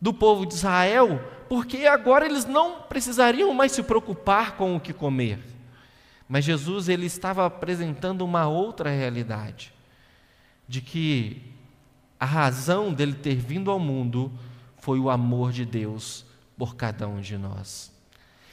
do 0.00 0.12
povo 0.12 0.44
de 0.44 0.54
Israel, 0.54 1.22
porque 1.48 1.86
agora 1.86 2.26
eles 2.26 2.46
não 2.46 2.80
precisariam 2.80 3.54
mais 3.54 3.70
se 3.70 3.82
preocupar 3.84 4.56
com 4.56 4.74
o 4.74 4.80
que 4.80 4.92
comer. 4.92 5.51
Mas 6.28 6.44
Jesus 6.44 6.88
ele 6.88 7.06
estava 7.06 7.44
apresentando 7.44 8.24
uma 8.24 8.46
outra 8.46 8.90
realidade, 8.90 9.72
de 10.68 10.80
que 10.80 11.42
a 12.18 12.24
razão 12.24 12.92
dele 12.92 13.14
ter 13.14 13.36
vindo 13.36 13.70
ao 13.70 13.78
mundo 13.78 14.32
foi 14.78 14.98
o 14.98 15.10
amor 15.10 15.52
de 15.52 15.64
Deus 15.64 16.24
por 16.56 16.76
cada 16.76 17.08
um 17.08 17.20
de 17.20 17.36
nós. 17.36 17.92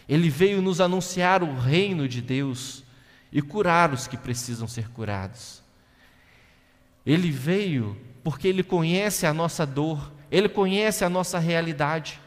Ele 0.08 0.30
veio 0.30 0.62
nos 0.62 0.82
anunciar 0.82 1.44
o 1.44 1.56
reino 1.56 2.08
de 2.08 2.22
Deus 2.22 2.84
e 3.32 3.42
curar 3.42 3.94
os 3.94 4.08
que 4.08 4.18
precisam 4.18 4.68
ser 4.68 4.90
curados. 4.90 5.62
Ele 7.06 7.30
veio 7.30 7.96
porque 8.24 8.48
ele 8.48 8.64
conhece 8.64 9.26
a 9.26 9.34
nossa 9.34 9.66
dor, 9.66 10.12
ele 10.32 10.50
conhece 10.50 11.06
a 11.06 11.10
nossa 11.10 11.40
realidade. 11.40 12.20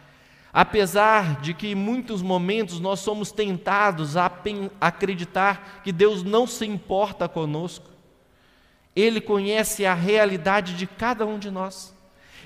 Apesar 0.53 1.41
de 1.41 1.55
que 1.55 1.69
em 1.69 1.75
muitos 1.75 2.21
momentos 2.21 2.79
nós 2.79 3.01
somos 3.01 3.33
tentados 3.33 4.17
a 4.19 4.31
acreditar 4.81 5.81
que 5.83 5.91
Deus 5.91 6.23
não 6.23 6.47
se 6.47 6.67
importa 6.67 7.27
conosco, 7.27 7.89
Ele 8.95 9.21
conhece 9.21 9.87
a 9.87 9.95
realidade 9.95 10.75
de 10.75 10.87
cada 10.87 11.25
um 11.25 11.39
de 11.39 11.51
nós. 11.51 11.95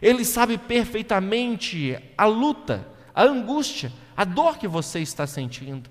Ele 0.01 0.25
sabe 0.25 0.57
perfeitamente 0.57 1.99
a 2.17 2.27
luta, 2.27 2.87
a 3.13 3.25
angústia, 3.25 3.93
a 4.17 4.25
dor 4.25 4.57
que 4.57 4.69
você 4.69 5.01
está 5.01 5.27
sentindo. 5.27 5.91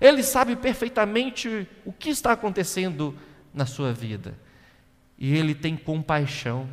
Ele 0.00 0.22
sabe 0.22 0.56
perfeitamente 0.56 1.68
o 1.84 1.92
que 1.92 2.08
está 2.08 2.32
acontecendo 2.32 3.14
na 3.52 3.66
sua 3.66 3.92
vida. 3.92 4.34
E 5.18 5.36
Ele 5.36 5.54
tem 5.54 5.76
compaixão. 5.76 6.66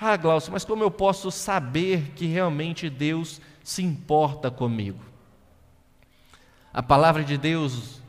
Ah, 0.00 0.16
Glaucio, 0.16 0.52
mas 0.52 0.64
como 0.64 0.82
eu 0.82 0.90
posso 0.90 1.30
saber 1.30 2.12
que 2.16 2.26
realmente 2.26 2.90
Deus 2.90 3.40
se 3.68 3.82
importa 3.82 4.50
comigo. 4.50 4.98
A 6.72 6.82
palavra 6.82 7.22
de 7.22 7.36
Deus 7.36 8.00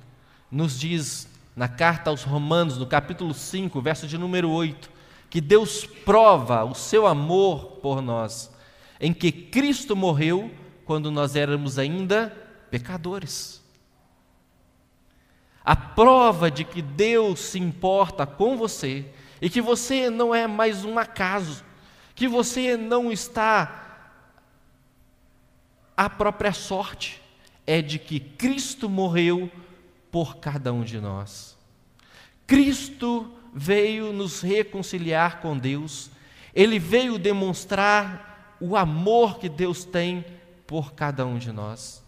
nos 0.50 0.80
diz 0.80 1.28
na 1.54 1.68
carta 1.68 2.10
aos 2.10 2.24
Romanos, 2.24 2.78
no 2.78 2.88
capítulo 2.88 3.34
5, 3.34 3.82
verso 3.82 4.08
de 4.08 4.18
número 4.18 4.50
8, 4.50 4.90
que 5.30 5.42
Deus 5.42 5.86
prova 5.86 6.64
o 6.64 6.74
seu 6.74 7.06
amor 7.06 7.80
por 7.82 8.02
nós, 8.02 8.50
em 9.02 9.12
que 9.14 9.34
Cristo 9.34 9.98
morreu 9.98 10.50
quando 10.86 11.12
nós 11.12 11.36
éramos 11.36 11.78
ainda 11.78 12.30
pecadores. 12.72 13.62
A 15.62 15.76
prova 15.76 16.50
de 16.50 16.64
que 16.64 16.82
Deus 16.82 17.38
se 17.42 17.60
importa 17.60 18.26
com 18.26 18.56
você 18.56 19.12
e 19.42 19.50
que 19.50 19.60
você 19.60 20.10
não 20.10 20.34
é 20.34 20.48
mais 20.48 20.86
um 20.86 20.98
acaso, 20.98 21.66
que 22.16 22.30
você 22.30 22.78
não 22.78 23.12
está 23.12 23.89
a 26.00 26.10
própria 26.10 26.54
sorte 26.54 27.22
é 27.68 27.82
de 27.82 28.00
que 28.00 28.22
Cristo 28.22 28.88
morreu 28.88 29.52
por 30.10 30.38
cada 30.38 30.72
um 30.72 30.82
de 30.82 30.98
nós. 30.98 31.58
Cristo 32.48 33.30
veio 33.54 34.14
nos 34.14 34.40
reconciliar 34.40 35.42
com 35.42 35.58
Deus, 35.58 36.10
ele 36.56 36.80
veio 36.80 37.20
demonstrar 37.20 38.56
o 38.62 38.78
amor 38.78 39.40
que 39.40 39.50
Deus 39.50 39.84
tem 39.84 40.24
por 40.66 40.94
cada 40.94 41.26
um 41.26 41.38
de 41.38 41.52
nós. 41.52 42.02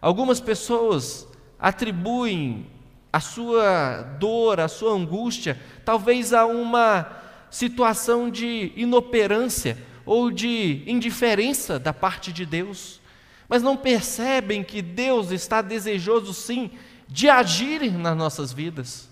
Algumas 0.00 0.38
pessoas 0.38 1.26
atribuem 1.58 2.68
a 3.12 3.18
sua 3.18 4.02
dor, 4.20 4.60
a 4.60 4.68
sua 4.68 4.92
angústia, 4.92 5.60
talvez 5.84 6.32
a 6.32 6.46
uma 6.46 7.10
situação 7.50 8.30
de 8.30 8.72
inoperância 8.76 9.76
ou 10.04 10.30
de 10.30 10.84
indiferença 10.86 11.76
da 11.76 11.92
parte 11.92 12.32
de 12.32 12.46
Deus. 12.46 13.04
Mas 13.48 13.62
não 13.62 13.76
percebem 13.76 14.62
que 14.62 14.82
Deus 14.82 15.30
está 15.30 15.62
desejoso 15.62 16.34
sim 16.34 16.70
de 17.08 17.28
agir 17.28 17.90
nas 17.92 18.16
nossas 18.16 18.52
vidas. 18.52 19.08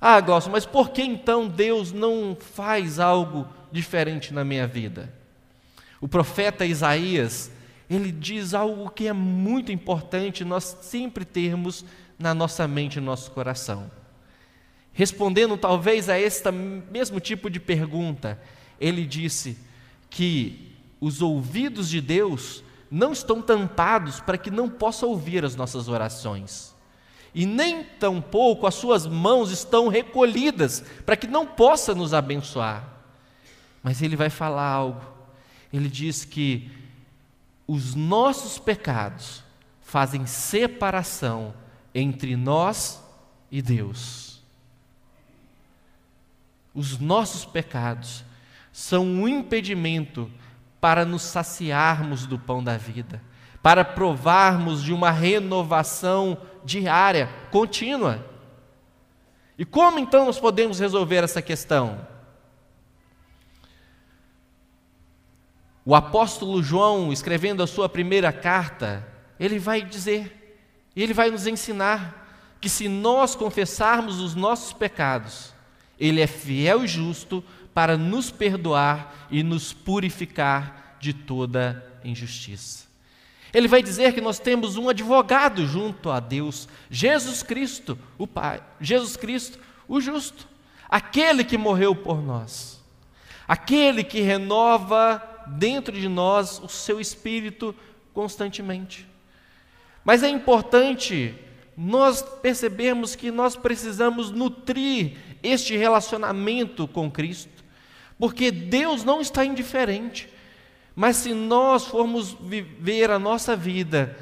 Ah, 0.00 0.20
Glaucio, 0.20 0.50
mas 0.50 0.66
por 0.66 0.90
que 0.90 1.02
então 1.02 1.48
Deus 1.48 1.92
não 1.92 2.36
faz 2.38 2.98
algo 2.98 3.48
diferente 3.72 4.32
na 4.32 4.44
minha 4.44 4.66
vida? 4.66 5.12
O 6.00 6.06
profeta 6.06 6.66
Isaías, 6.66 7.50
ele 7.88 8.12
diz 8.12 8.52
algo 8.52 8.90
que 8.90 9.08
é 9.08 9.12
muito 9.12 9.72
importante 9.72 10.44
nós 10.44 10.76
sempre 10.82 11.24
termos 11.24 11.84
na 12.18 12.34
nossa 12.34 12.68
mente 12.68 12.96
e 12.96 13.00
no 13.00 13.06
nosso 13.06 13.30
coração. 13.30 13.90
Respondendo 14.92 15.56
talvez 15.56 16.08
a 16.08 16.18
este 16.18 16.50
mesmo 16.50 17.20
tipo 17.20 17.50
de 17.50 17.60
pergunta, 17.60 18.40
ele 18.80 19.04
disse 19.06 19.58
que 20.08 20.72
os 21.00 21.20
ouvidos 21.20 21.88
de 21.88 22.00
Deus 22.00 22.62
não 22.90 23.12
estão 23.12 23.42
tampados 23.42 24.20
para 24.20 24.38
que 24.38 24.50
não 24.50 24.68
possa 24.68 25.06
ouvir 25.06 25.44
as 25.44 25.56
nossas 25.56 25.88
orações. 25.88 26.74
E 27.34 27.44
nem 27.44 27.84
tampouco 27.84 28.66
as 28.66 28.74
suas 28.74 29.06
mãos 29.06 29.50
estão 29.50 29.88
recolhidas 29.88 30.82
para 31.04 31.16
que 31.16 31.26
não 31.26 31.46
possa 31.46 31.94
nos 31.94 32.14
abençoar. 32.14 32.88
Mas 33.82 34.00
ele 34.00 34.16
vai 34.16 34.30
falar 34.30 34.68
algo. 34.68 35.04
Ele 35.72 35.88
diz 35.88 36.24
que 36.24 36.70
os 37.66 37.94
nossos 37.94 38.58
pecados 38.58 39.42
fazem 39.82 40.26
separação 40.26 41.52
entre 41.94 42.36
nós 42.36 43.02
e 43.50 43.60
Deus. 43.60 44.40
Os 46.74 46.98
nossos 46.98 47.44
pecados 47.44 48.24
são 48.72 49.04
um 49.04 49.28
impedimento 49.28 50.30
para 50.80 51.04
nos 51.04 51.22
saciarmos 51.22 52.26
do 52.26 52.38
pão 52.38 52.62
da 52.62 52.76
vida, 52.76 53.22
para 53.62 53.84
provarmos 53.84 54.82
de 54.82 54.92
uma 54.92 55.10
renovação 55.10 56.38
diária, 56.64 57.28
contínua. 57.50 58.24
E 59.58 59.64
como 59.64 59.98
então 59.98 60.26
nós 60.26 60.38
podemos 60.38 60.78
resolver 60.78 61.24
essa 61.24 61.40
questão? 61.40 62.06
O 65.84 65.94
apóstolo 65.94 66.62
João, 66.62 67.12
escrevendo 67.12 67.62
a 67.62 67.66
sua 67.66 67.88
primeira 67.88 68.32
carta, 68.32 69.06
ele 69.38 69.58
vai 69.58 69.82
dizer, 69.82 70.58
ele 70.96 71.14
vai 71.14 71.30
nos 71.30 71.46
ensinar 71.46 72.56
que 72.60 72.68
se 72.68 72.88
nós 72.88 73.34
confessarmos 73.34 74.20
os 74.20 74.34
nossos 74.34 74.72
pecados, 74.72 75.54
ele 75.98 76.20
é 76.20 76.26
fiel 76.26 76.84
e 76.84 76.88
justo 76.88 77.42
para 77.72 77.96
nos 77.96 78.30
perdoar 78.30 79.28
e 79.30 79.42
nos 79.42 79.72
purificar 79.72 80.96
de 81.00 81.12
toda 81.12 81.84
injustiça. 82.04 82.86
Ele 83.52 83.68
vai 83.68 83.82
dizer 83.82 84.12
que 84.12 84.20
nós 84.20 84.38
temos 84.38 84.76
um 84.76 84.88
advogado 84.88 85.66
junto 85.66 86.10
a 86.10 86.20
Deus, 86.20 86.68
Jesus 86.90 87.42
Cristo, 87.42 87.98
o 88.18 88.26
Pai, 88.26 88.62
Jesus 88.80 89.16
Cristo, 89.16 89.58
o 89.88 90.00
justo, 90.00 90.48
aquele 90.88 91.44
que 91.44 91.56
morreu 91.56 91.94
por 91.94 92.22
nós, 92.22 92.82
aquele 93.46 94.04
que 94.04 94.20
renova 94.20 95.22
dentro 95.46 95.98
de 95.98 96.08
nós 96.08 96.58
o 96.58 96.68
seu 96.68 97.00
espírito 97.00 97.74
constantemente. 98.12 99.06
Mas 100.04 100.22
é 100.22 100.28
importante 100.28 101.34
nós 101.76 102.22
percebemos 102.22 103.14
que 103.14 103.30
nós 103.30 103.54
precisamos 103.54 104.30
nutrir 104.30 105.18
este 105.42 105.76
relacionamento 105.76 106.86
com 106.88 107.10
Cristo. 107.10 107.64
Porque 108.18 108.50
Deus 108.50 109.04
não 109.04 109.20
está 109.20 109.44
indiferente. 109.44 110.28
Mas 110.94 111.16
se 111.16 111.34
nós 111.34 111.84
formos 111.84 112.32
viver 112.40 113.10
a 113.10 113.18
nossa 113.18 113.54
vida 113.54 114.16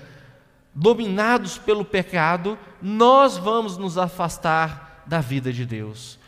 dominados 0.74 1.56
pelo 1.56 1.84
pecado, 1.84 2.58
nós 2.82 3.38
vamos 3.38 3.78
nos 3.78 3.96
afastar 3.96 5.04
da 5.06 5.20
vida 5.20 5.52
de 5.52 5.64
Deus. 5.64 6.18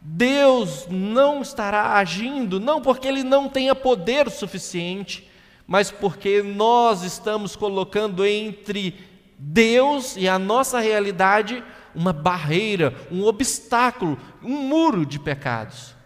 Deus 0.00 0.86
não 0.88 1.42
estará 1.42 1.94
agindo, 1.94 2.60
não 2.60 2.80
porque 2.80 3.08
Ele 3.08 3.24
não 3.24 3.48
tenha 3.48 3.74
poder 3.74 4.30
suficiente, 4.30 5.28
mas 5.66 5.90
porque 5.90 6.42
nós 6.42 7.02
estamos 7.02 7.56
colocando 7.56 8.24
entre 8.24 8.94
Deus 9.38 10.16
e 10.16 10.28
a 10.28 10.38
nossa 10.38 10.78
realidade 10.78 11.64
uma 11.96 12.12
barreira, 12.12 12.94
um 13.10 13.24
obstáculo, 13.24 14.18
um 14.42 14.68
muro 14.68 15.06
de 15.06 15.18
pecados. 15.18 15.96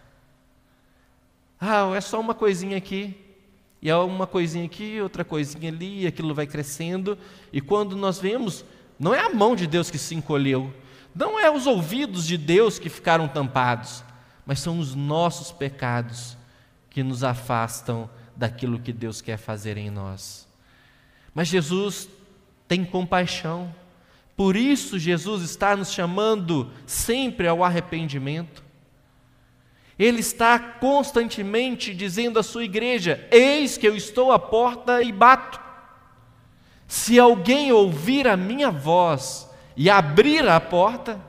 Ah, 1.59 1.91
é 1.95 2.01
só 2.01 2.19
uma 2.19 2.33
coisinha 2.33 2.77
aqui, 2.77 3.15
e 3.81 3.89
é 3.89 3.95
uma 3.95 4.25
coisinha 4.25 4.65
aqui, 4.65 5.01
outra 5.01 5.25
coisinha 5.25 5.69
ali, 5.69 6.03
e 6.03 6.07
aquilo 6.07 6.33
vai 6.33 6.47
crescendo, 6.47 7.17
e 7.51 7.59
quando 7.59 7.95
nós 7.95 8.19
vemos, 8.19 8.63
não 8.97 9.13
é 9.13 9.19
a 9.19 9.29
mão 9.29 9.55
de 9.55 9.67
Deus 9.67 9.91
que 9.91 9.97
se 9.97 10.15
encolheu, 10.15 10.73
não 11.13 11.39
é 11.39 11.51
os 11.51 11.67
ouvidos 11.67 12.25
de 12.25 12.37
Deus 12.37 12.79
que 12.79 12.89
ficaram 12.89 13.27
tampados, 13.27 14.03
mas 14.45 14.59
são 14.59 14.79
os 14.79 14.95
nossos 14.95 15.51
pecados 15.51 16.37
que 16.89 17.03
nos 17.03 17.23
afastam 17.23 18.09
daquilo 18.35 18.79
que 18.79 18.93
Deus 18.93 19.21
quer 19.21 19.37
fazer 19.37 19.77
em 19.77 19.89
nós. 19.89 20.47
Mas 21.33 21.47
Jesus 21.47 22.09
tem 22.67 22.85
compaixão, 22.85 23.73
por 24.41 24.55
isso 24.55 24.97
Jesus 24.97 25.43
está 25.43 25.77
nos 25.77 25.91
chamando 25.91 26.71
sempre 26.87 27.47
ao 27.47 27.63
arrependimento. 27.63 28.63
Ele 29.99 30.19
está 30.19 30.57
constantemente 30.57 31.93
dizendo 31.93 32.39
à 32.39 32.43
sua 32.43 32.63
igreja: 32.63 33.23
Eis 33.29 33.77
que 33.77 33.87
eu 33.87 33.95
estou 33.95 34.31
à 34.31 34.39
porta 34.39 35.03
e 35.03 35.11
bato. 35.11 35.59
Se 36.87 37.19
alguém 37.19 37.71
ouvir 37.71 38.27
a 38.27 38.35
minha 38.35 38.71
voz 38.71 39.47
e 39.77 39.91
abrir 39.91 40.47
a 40.47 40.59
porta, 40.59 41.21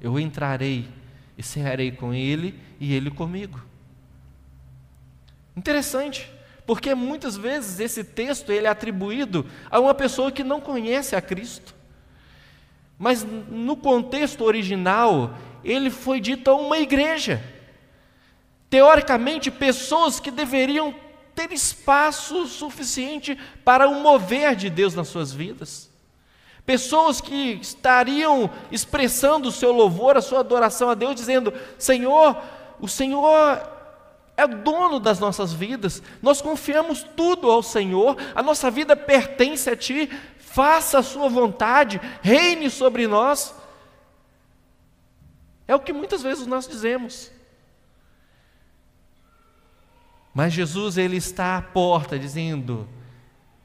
eu 0.00 0.16
entrarei 0.16 0.88
e 1.36 1.42
cearei 1.42 1.90
com 1.90 2.14
ele 2.14 2.54
e 2.78 2.94
ele 2.94 3.10
comigo. 3.10 3.60
Interessante, 5.56 6.30
porque 6.64 6.94
muitas 6.94 7.36
vezes 7.36 7.80
esse 7.80 8.04
texto 8.04 8.52
ele 8.52 8.68
é 8.68 8.70
atribuído 8.70 9.44
a 9.68 9.80
uma 9.80 9.94
pessoa 9.94 10.30
que 10.30 10.44
não 10.44 10.60
conhece 10.60 11.16
a 11.16 11.20
Cristo. 11.20 11.81
Mas 13.02 13.24
no 13.24 13.74
contexto 13.74 14.44
original, 14.44 15.34
ele 15.64 15.90
foi 15.90 16.20
dito 16.20 16.48
a 16.48 16.54
uma 16.54 16.78
igreja. 16.78 17.42
Teoricamente, 18.70 19.50
pessoas 19.50 20.20
que 20.20 20.30
deveriam 20.30 20.94
ter 21.34 21.50
espaço 21.50 22.46
suficiente 22.46 23.36
para 23.64 23.88
o 23.88 24.00
mover 24.00 24.54
de 24.54 24.70
Deus 24.70 24.94
nas 24.94 25.08
suas 25.08 25.32
vidas. 25.32 25.90
Pessoas 26.64 27.20
que 27.20 27.58
estariam 27.60 28.48
expressando 28.70 29.48
o 29.48 29.52
seu 29.52 29.72
louvor, 29.72 30.16
a 30.16 30.22
sua 30.22 30.38
adoração 30.38 30.88
a 30.88 30.94
Deus, 30.94 31.16
dizendo: 31.16 31.52
Senhor, 31.76 32.40
o 32.78 32.86
Senhor 32.86 33.60
é 34.36 34.46
dono 34.46 35.00
das 35.00 35.18
nossas 35.18 35.52
vidas, 35.52 36.00
nós 36.22 36.40
confiamos 36.40 37.04
tudo 37.16 37.50
ao 37.50 37.64
Senhor, 37.64 38.16
a 38.32 38.44
nossa 38.44 38.70
vida 38.70 38.94
pertence 38.94 39.68
a 39.68 39.76
Ti, 39.76 40.08
faça 40.52 40.98
a 40.98 41.02
Sua 41.02 41.28
vontade, 41.28 42.00
reine 42.20 42.68
sobre 42.68 43.06
nós. 43.06 43.54
É 45.66 45.74
o 45.74 45.80
que 45.80 45.92
muitas 45.92 46.22
vezes 46.22 46.46
nós 46.46 46.68
dizemos. 46.68 47.30
Mas 50.34 50.52
Jesus 50.52 50.98
ele 50.98 51.16
está 51.16 51.56
à 51.56 51.62
porta 51.62 52.18
dizendo: 52.18 52.88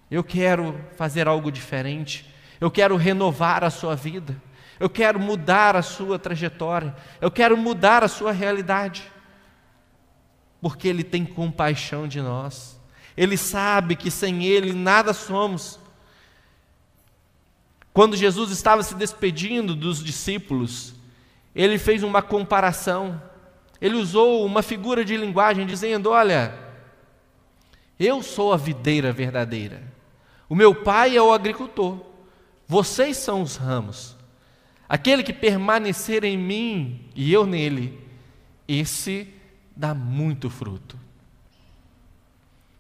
Eu 0.10 0.24
quero 0.24 0.80
fazer 0.96 1.28
algo 1.28 1.52
diferente. 1.52 2.34
Eu 2.60 2.72
quero 2.72 2.96
renovar 2.96 3.64
a 3.64 3.70
sua 3.70 3.96
vida. 3.96 4.42
Eu 4.80 4.90
quero 4.90 5.20
mudar 5.20 5.76
a 5.76 5.82
sua 5.82 6.18
trajetória. 6.18 6.96
Eu 7.20 7.30
quero 7.30 7.58
mudar 7.58 8.04
a 8.04 8.08
sua 8.08 8.32
realidade. 8.32 9.12
Porque 10.62 10.88
ele 10.88 11.04
tem 11.04 11.26
compaixão 11.26 12.08
de 12.08 12.22
nós. 12.22 12.80
Ele 13.16 13.38
sabe 13.38 13.96
que 13.96 14.10
sem 14.10 14.46
ele 14.46 14.74
nada 14.74 15.14
somos. 15.14 15.80
Quando 17.98 18.16
Jesus 18.16 18.52
estava 18.52 18.84
se 18.84 18.94
despedindo 18.94 19.76
dos 19.76 20.04
discípulos, 20.04 20.94
ele 21.56 21.80
fez 21.80 22.04
uma 22.04 22.22
comparação. 22.22 23.20
Ele 23.82 23.96
usou 23.96 24.46
uma 24.46 24.62
figura 24.62 25.04
de 25.04 25.18
linguagem 25.18 25.66
dizendo: 25.66 26.12
Olha, 26.12 26.54
eu 28.00 28.22
sou 28.22 28.54
a 28.54 28.56
videira 28.56 29.12
verdadeira, 29.12 29.82
o 30.48 30.54
meu 30.54 30.76
pai 30.76 31.18
é 31.18 31.22
o 31.24 31.34
agricultor, 31.34 32.00
vocês 32.68 33.18
são 33.18 33.42
os 33.42 33.56
ramos. 33.56 34.16
Aquele 34.88 35.24
que 35.24 35.34
permanecer 35.34 36.24
em 36.24 36.38
mim 36.38 37.10
e 37.16 37.34
eu 37.34 37.48
nele, 37.48 38.00
esse 38.68 39.28
dá 39.76 39.96
muito 39.96 40.52
fruto. 40.52 41.00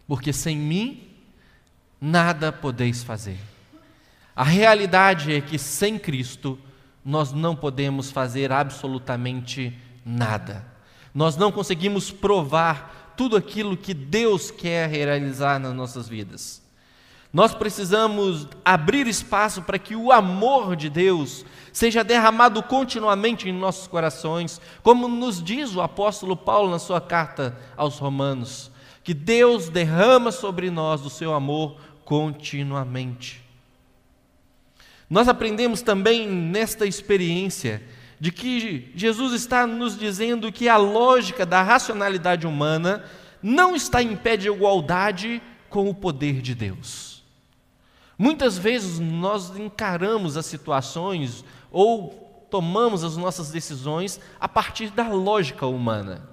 Porque 0.07 0.31
sem 0.31 0.55
mim, 0.55 1.09
nada 1.99 2.51
podeis 2.51 3.03
fazer. 3.03 3.56
A 4.37 4.43
realidade 4.45 5.33
é 5.33 5.41
que 5.41 5.59
sem 5.59 5.99
Cristo, 5.99 6.57
nós 7.03 7.33
não 7.33 7.57
podemos 7.57 8.09
fazer 8.09 8.53
absolutamente 8.53 9.77
nada 10.05 10.77
nós 11.17 11.35
não 11.35 11.51
conseguimos 11.51 12.11
provar 12.11 13.15
tudo 13.17 13.35
aquilo 13.35 13.75
que 13.75 13.91
Deus 13.91 14.51
quer 14.51 14.87
realizar 14.87 15.59
nas 15.59 15.73
nossas 15.73 16.07
vidas. 16.07 16.61
Nós 17.33 17.55
precisamos 17.55 18.47
abrir 18.63 19.07
espaço 19.07 19.63
para 19.63 19.79
que 19.79 19.95
o 19.95 20.11
amor 20.11 20.75
de 20.75 20.91
Deus 20.91 21.43
seja 21.73 22.03
derramado 22.03 22.61
continuamente 22.61 23.49
em 23.49 23.51
nossos 23.51 23.87
corações, 23.87 24.61
como 24.83 25.07
nos 25.07 25.41
diz 25.43 25.73
o 25.73 25.81
apóstolo 25.81 26.37
Paulo 26.37 26.69
na 26.69 26.77
sua 26.77 27.01
carta 27.01 27.57
aos 27.75 27.97
Romanos, 27.97 28.69
que 29.03 29.15
Deus 29.15 29.69
derrama 29.69 30.31
sobre 30.31 30.69
nós 30.69 31.03
o 31.03 31.09
seu 31.09 31.33
amor 31.33 31.77
continuamente. 32.05 33.46
Nós 35.09 35.27
aprendemos 35.27 35.81
também 35.81 36.27
nesta 36.27 36.85
experiência 36.85 37.81
de 38.19 38.31
que 38.31 38.91
Jesus 38.95 39.33
está 39.33 39.65
nos 39.65 39.97
dizendo 39.97 40.51
que 40.51 40.67
a 40.67 40.77
lógica 40.77 41.45
da 41.45 41.61
racionalidade 41.61 42.47
humana 42.47 43.05
não 43.41 43.75
está 43.75 44.01
em 44.01 44.15
pé 44.15 44.35
de 44.35 44.47
igualdade 44.47 45.41
com 45.69 45.89
o 45.89 45.93
poder 45.93 46.41
de 46.41 46.55
Deus. 46.55 47.23
Muitas 48.17 48.57
vezes 48.57 48.99
nós 48.99 49.55
encaramos 49.55 50.35
as 50.35 50.47
situações 50.47 51.45
ou 51.71 52.47
tomamos 52.49 53.03
as 53.03 53.15
nossas 53.15 53.51
decisões 53.51 54.19
a 54.39 54.47
partir 54.47 54.89
da 54.89 55.07
lógica 55.07 55.67
humana. 55.67 56.27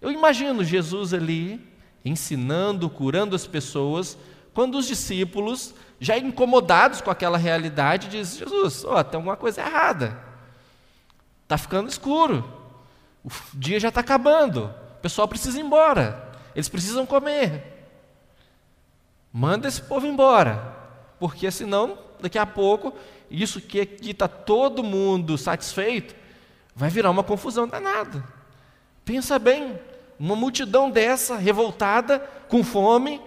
Eu 0.00 0.10
imagino 0.10 0.64
Jesus 0.64 1.12
ali 1.12 1.60
ensinando, 2.04 2.88
curando 2.90 3.36
as 3.36 3.46
pessoas, 3.46 4.16
quando 4.54 4.76
os 4.76 4.86
discípulos, 4.86 5.74
já 6.00 6.18
incomodados 6.18 7.00
com 7.00 7.10
aquela 7.10 7.38
realidade, 7.38 8.08
dizem: 8.08 8.40
Jesus, 8.40 8.84
oh, 8.84 9.02
tem 9.04 9.16
alguma 9.18 9.36
coisa 9.36 9.60
errada, 9.60 10.18
está 11.42 11.56
ficando 11.56 11.88
escuro, 11.88 12.44
o 13.24 13.30
dia 13.54 13.78
já 13.80 13.88
está 13.88 14.00
acabando, 14.00 14.64
o 14.98 15.00
pessoal 15.00 15.28
precisa 15.28 15.58
ir 15.58 15.62
embora, 15.62 16.30
eles 16.54 16.68
precisam 16.68 17.06
comer. 17.06 17.70
Manda 19.32 19.66
esse 19.66 19.80
povo 19.80 20.06
embora, 20.06 20.76
porque 21.18 21.50
senão, 21.50 21.98
daqui 22.20 22.38
a 22.38 22.44
pouco, 22.44 22.92
isso 23.30 23.60
que 23.60 23.80
aqui 23.80 24.10
está 24.10 24.28
todo 24.28 24.82
mundo 24.82 25.38
satisfeito, 25.38 26.14
vai 26.74 26.90
virar 26.90 27.10
uma 27.10 27.24
confusão 27.24 27.66
danada. 27.66 28.22
Pensa 29.04 29.38
bem, 29.38 29.78
uma 30.18 30.36
multidão 30.36 30.90
dessa, 30.90 31.36
revoltada, 31.36 32.18
com 32.48 32.62
fome, 32.62 33.20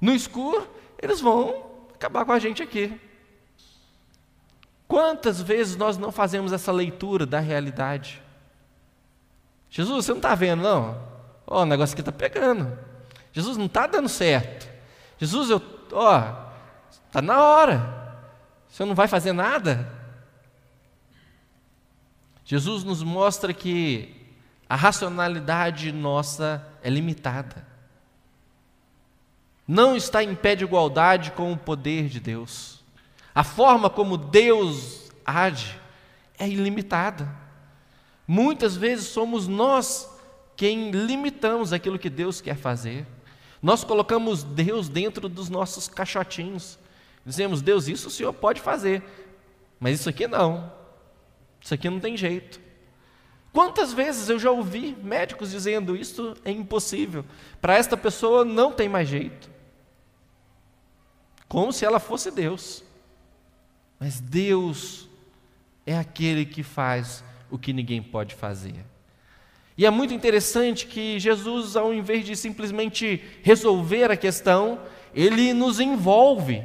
no 0.00 0.14
escuro, 0.14 0.68
eles 1.00 1.20
vão 1.20 1.66
acabar 1.94 2.24
com 2.24 2.32
a 2.32 2.38
gente 2.38 2.62
aqui. 2.62 2.98
Quantas 4.86 5.40
vezes 5.42 5.76
nós 5.76 5.98
não 5.98 6.10
fazemos 6.10 6.52
essa 6.52 6.72
leitura 6.72 7.26
da 7.26 7.40
realidade? 7.40 8.22
Jesus, 9.68 10.06
você 10.06 10.12
não 10.12 10.18
está 10.18 10.34
vendo, 10.34 10.62
não? 10.62 10.98
Ó, 11.46 11.58
oh, 11.58 11.62
o 11.62 11.66
negócio 11.66 11.92
aqui 11.92 12.00
está 12.00 12.12
pegando. 12.12 12.78
Jesus 13.32 13.56
não 13.56 13.66
está 13.66 13.86
dando 13.86 14.08
certo. 14.08 14.68
Jesus, 15.18 15.50
eu, 15.50 15.62
ó, 15.92 16.50
está 17.06 17.20
na 17.20 17.42
hora. 17.42 17.98
Você 18.68 18.84
não 18.84 18.94
vai 18.94 19.06
fazer 19.06 19.32
nada? 19.32 19.92
Jesus 22.44 22.82
nos 22.82 23.02
mostra 23.02 23.52
que 23.52 24.26
a 24.66 24.74
racionalidade 24.74 25.92
nossa 25.92 26.66
é 26.82 26.88
limitada. 26.88 27.67
Não 29.68 29.94
está 29.94 30.24
em 30.24 30.34
pé 30.34 30.56
de 30.56 30.64
igualdade 30.64 31.30
com 31.32 31.52
o 31.52 31.58
poder 31.58 32.08
de 32.08 32.18
Deus. 32.18 32.82
A 33.34 33.44
forma 33.44 33.90
como 33.90 34.16
Deus 34.16 35.12
age 35.26 35.78
é 36.38 36.48
ilimitada. 36.48 37.28
Muitas 38.26 38.74
vezes 38.74 39.08
somos 39.08 39.46
nós 39.46 40.08
quem 40.56 40.90
limitamos 40.90 41.74
aquilo 41.74 41.98
que 41.98 42.08
Deus 42.08 42.40
quer 42.40 42.56
fazer. 42.56 43.06
Nós 43.62 43.84
colocamos 43.84 44.42
Deus 44.42 44.88
dentro 44.88 45.28
dos 45.28 45.50
nossos 45.50 45.86
caixotinhos. 45.86 46.78
Dizemos, 47.24 47.60
Deus, 47.60 47.88
isso 47.88 48.08
o 48.08 48.10
Senhor 48.10 48.32
pode 48.32 48.62
fazer, 48.62 49.02
mas 49.78 50.00
isso 50.00 50.08
aqui 50.08 50.26
não. 50.26 50.72
Isso 51.60 51.74
aqui 51.74 51.90
não 51.90 52.00
tem 52.00 52.16
jeito. 52.16 52.58
Quantas 53.52 53.92
vezes 53.92 54.30
eu 54.30 54.38
já 54.38 54.50
ouvi 54.50 54.96
médicos 55.02 55.50
dizendo 55.50 55.94
isso 55.94 56.34
é 56.42 56.50
impossível, 56.50 57.24
para 57.60 57.76
esta 57.76 57.96
pessoa 57.98 58.46
não 58.46 58.72
tem 58.72 58.88
mais 58.88 59.08
jeito. 59.08 59.57
Como 61.48 61.72
se 61.72 61.84
ela 61.84 61.98
fosse 61.98 62.30
Deus. 62.30 62.82
Mas 63.98 64.20
Deus 64.20 65.08
é 65.86 65.96
aquele 65.96 66.44
que 66.44 66.62
faz 66.62 67.24
o 67.50 67.58
que 67.58 67.72
ninguém 67.72 68.02
pode 68.02 68.34
fazer. 68.34 68.84
E 69.76 69.86
é 69.86 69.90
muito 69.90 70.12
interessante 70.12 70.86
que 70.86 71.18
Jesus, 71.18 71.76
ao 71.76 71.94
invés 71.94 72.24
de 72.24 72.36
simplesmente 72.36 73.22
resolver 73.42 74.10
a 74.10 74.16
questão, 74.16 74.80
ele 75.14 75.52
nos 75.54 75.80
envolve 75.80 76.62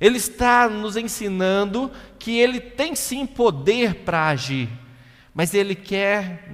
ele 0.00 0.18
está 0.18 0.68
nos 0.68 0.96
ensinando 0.96 1.90
que 2.18 2.38
ele 2.38 2.60
tem 2.60 2.94
sim 2.94 3.26
poder 3.26 3.94
para 4.04 4.28
agir, 4.28 4.68
mas 5.32 5.54
ele 5.54 5.74
quer 5.74 6.48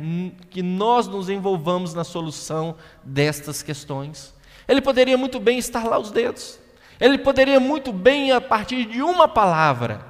que 0.50 0.62
nós 0.62 1.06
nos 1.06 1.28
envolvamos 1.28 1.94
na 1.94 2.04
solução 2.04 2.76
destas 3.02 3.62
questões. 3.62 4.34
Ele 4.68 4.80
poderia 4.80 5.18
muito 5.18 5.40
bem 5.40 5.58
estar 5.58 5.84
lá 5.84 5.98
os 5.98 6.10
dedos. 6.10 6.58
Ele 7.00 7.16
poderia 7.16 7.58
muito 7.58 7.92
bem, 7.92 8.30
a 8.30 8.40
partir 8.40 8.84
de 8.84 9.00
uma 9.00 9.26
palavra, 9.26 10.04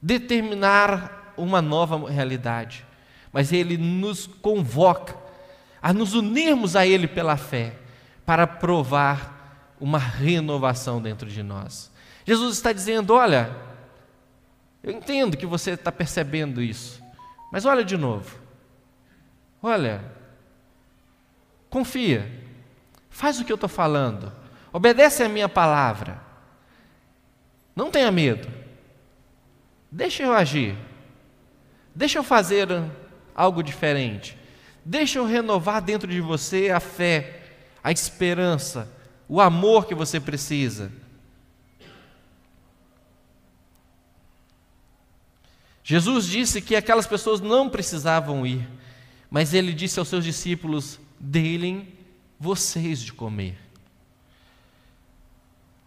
determinar 0.00 1.34
uma 1.36 1.60
nova 1.60 2.10
realidade. 2.10 2.84
Mas 3.32 3.52
ele 3.52 3.76
nos 3.76 4.26
convoca 4.26 5.14
a 5.82 5.92
nos 5.92 6.14
unirmos 6.14 6.74
a 6.74 6.86
ele 6.86 7.06
pela 7.06 7.36
fé, 7.36 7.74
para 8.24 8.46
provar 8.46 9.76
uma 9.78 9.98
renovação 9.98 11.00
dentro 11.00 11.28
de 11.28 11.42
nós. 11.42 11.92
Jesus 12.24 12.56
está 12.56 12.72
dizendo: 12.72 13.14
olha, 13.14 13.54
eu 14.82 14.92
entendo 14.92 15.36
que 15.36 15.46
você 15.46 15.72
está 15.72 15.92
percebendo 15.92 16.62
isso, 16.62 17.02
mas 17.52 17.64
olha 17.64 17.84
de 17.84 17.96
novo. 17.96 18.38
Olha, 19.62 20.04
confia, 21.68 22.30
faz 23.10 23.40
o 23.40 23.44
que 23.44 23.52
eu 23.52 23.56
estou 23.56 23.68
falando, 23.68 24.32
obedece 24.76 25.22
a 25.22 25.28
minha 25.28 25.48
palavra, 25.48 26.20
não 27.74 27.90
tenha 27.90 28.12
medo, 28.12 28.46
deixa 29.90 30.22
eu 30.22 30.34
agir, 30.34 30.76
deixa 31.94 32.18
eu 32.18 32.22
fazer 32.22 32.68
algo 33.34 33.62
diferente, 33.62 34.36
deixa 34.84 35.18
eu 35.18 35.24
renovar 35.24 35.80
dentro 35.80 36.06
de 36.06 36.20
você 36.20 36.68
a 36.68 36.78
fé, 36.78 37.42
a 37.82 37.90
esperança, 37.90 38.86
o 39.26 39.40
amor 39.40 39.86
que 39.86 39.94
você 39.94 40.20
precisa. 40.20 40.92
Jesus 45.82 46.26
disse 46.26 46.60
que 46.60 46.76
aquelas 46.76 47.06
pessoas 47.06 47.40
não 47.40 47.70
precisavam 47.70 48.46
ir, 48.46 48.68
mas 49.30 49.54
ele 49.54 49.72
disse 49.72 49.98
aos 49.98 50.08
seus 50.08 50.22
discípulos: 50.22 51.00
deem 51.18 51.94
vocês 52.38 53.00
de 53.00 53.14
comer. 53.14 53.65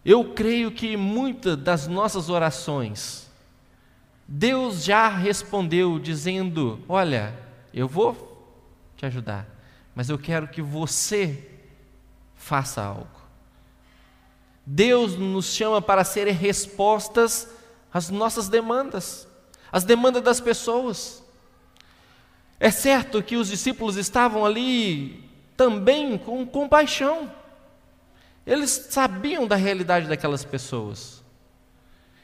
Eu 0.04 0.32
creio 0.32 0.70
que 0.70 0.96
muitas 0.96 1.56
das 1.56 1.86
nossas 1.86 2.28
orações, 2.28 3.30
Deus 4.26 4.84
já 4.84 5.08
respondeu 5.08 5.98
dizendo: 5.98 6.80
Olha, 6.88 7.36
eu 7.72 7.86
vou 7.86 8.56
te 8.96 9.06
ajudar, 9.06 9.46
mas 9.94 10.08
eu 10.08 10.18
quero 10.18 10.48
que 10.48 10.62
você 10.62 11.50
faça 12.34 12.82
algo. 12.82 13.20
Deus 14.64 15.16
nos 15.16 15.46
chama 15.46 15.82
para 15.82 16.04
serem 16.04 16.34
respostas 16.34 17.48
às 17.92 18.08
nossas 18.08 18.48
demandas 18.48 19.28
as 19.72 19.84
demandas 19.84 20.22
das 20.22 20.40
pessoas. 20.40 21.22
É 22.58 22.70
certo 22.70 23.22
que 23.22 23.36
os 23.36 23.48
discípulos 23.48 23.96
estavam 23.96 24.44
ali 24.44 25.24
também 25.56 26.18
com 26.18 26.46
compaixão. 26.46 27.30
Eles 28.46 28.70
sabiam 28.90 29.46
da 29.46 29.56
realidade 29.56 30.08
daquelas 30.08 30.44
pessoas. 30.44 31.22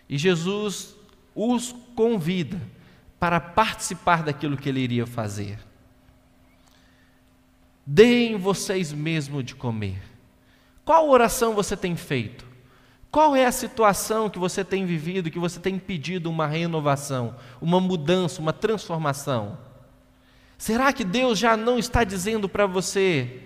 E 0.09 0.17
Jesus 0.17 0.95
os 1.35 1.75
convida 1.95 2.61
para 3.19 3.41
participar 3.41 4.23
daquilo 4.23 4.57
que 4.57 4.69
ele 4.69 4.81
iria 4.81 5.07
fazer. 5.07 5.59
Deem 7.85 8.37
vocês 8.37 8.93
mesmo 8.93 9.43
de 9.43 9.55
comer. 9.55 10.03
Qual 10.85 11.09
oração 11.09 11.55
você 11.55 11.77
tem 11.77 11.97
feito? 11.97 12.47
Qual 13.11 13.35
é 13.35 13.47
a 13.47 13.53
situação 13.53 14.29
que 14.29 14.39
você 14.39 14.65
tem 14.65 14.85
vivido, 14.85 15.31
que 15.31 15.39
você 15.39 15.59
tem 15.59 15.79
pedido 15.79 16.29
uma 16.29 16.47
renovação, 16.47 17.37
uma 17.61 17.81
mudança, 17.81 18.41
uma 18.41 18.53
transformação? 18.53 19.59
Será 20.59 20.93
que 20.93 21.05
Deus 21.05 21.39
já 21.39 21.57
não 21.57 21.79
está 21.79 22.03
dizendo 22.05 22.49
para 22.49 22.67
você, 22.67 23.43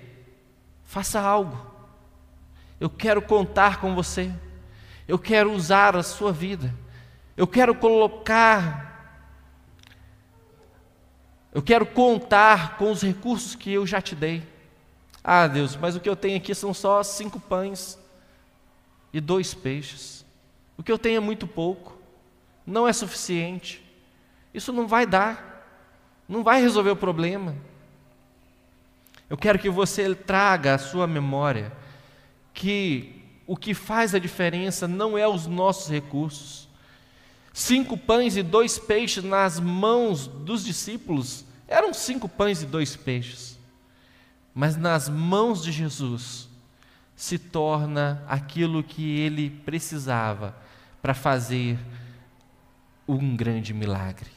faça 0.85 1.21
algo, 1.21 1.70
eu 2.81 2.89
quero 2.89 3.21
contar 3.21 3.79
com 3.79 3.95
você, 3.95 4.33
eu 5.07 5.19
quero 5.19 5.53
usar 5.53 5.95
a 5.95 6.03
sua 6.03 6.33
vida, 6.33 6.75
eu 7.37 7.47
quero 7.47 7.75
colocar, 7.75 9.23
eu 11.53 11.63
quero 11.63 11.85
contar 11.85 12.79
com 12.79 12.91
os 12.91 13.03
recursos 13.03 13.55
que 13.55 13.71
eu 13.71 13.87
já 13.87 14.01
te 14.01 14.15
dei. 14.15 14.43
Ah, 15.23 15.47
Deus, 15.47 15.77
mas 15.77 15.95
o 15.95 16.01
que 16.01 16.09
eu 16.09 16.17
tenho 16.17 16.39
aqui 16.39 16.55
são 16.55 16.73
só 16.73 17.03
cinco 17.03 17.39
pães. 17.39 17.99
e 19.13 19.21
dois 19.21 19.53
peixes. 19.53 20.25
O 20.79 20.85
que 20.85 20.91
eu 20.93 20.99
tenho 20.99 21.17
é 21.17 21.21
muito 21.21 21.47
pouco, 21.47 21.99
não 22.65 22.87
é 22.87 22.93
suficiente. 22.93 23.85
Isso 24.55 24.73
não 24.73 24.87
vai 24.87 25.05
dar, 25.05 25.67
não 26.29 26.45
vai 26.45 26.61
resolver 26.63 26.91
o 26.91 26.97
problema. 26.97 27.57
Eu 29.29 29.37
quero 29.37 29.59
que 29.59 29.69
você 29.69 30.15
traga 30.15 30.75
à 30.75 30.79
sua 30.79 31.09
memória 31.09 31.73
que 32.61 33.25
o 33.47 33.57
que 33.57 33.73
faz 33.73 34.15
a 34.15 34.19
diferença 34.19 34.87
não 34.87 35.17
é 35.17 35.27
os 35.27 35.47
nossos 35.47 35.91
recursos. 35.91 36.69
Cinco 37.55 37.97
pães 37.97 38.37
e 38.37 38.43
dois 38.43 38.79
peixes 38.79 39.25
nas 39.25 39.59
mãos 39.59 40.27
dos 40.27 40.63
discípulos 40.63 41.47
eram 41.67 41.95
cinco 41.95 42.29
pães 42.29 42.61
e 42.61 42.67
dois 42.67 42.95
peixes. 42.95 43.59
Mas 44.55 44.77
nas 44.77 45.09
mãos 45.09 45.63
de 45.63 45.73
Jesus 45.73 46.51
se 47.17 47.39
torna 47.39 48.23
aquilo 48.29 48.85
que 48.85 49.19
ele 49.21 49.49
precisava 49.49 50.55
para 51.01 51.15
fazer 51.15 51.79
um 53.09 53.35
grande 53.35 53.73
milagre. 53.73 54.31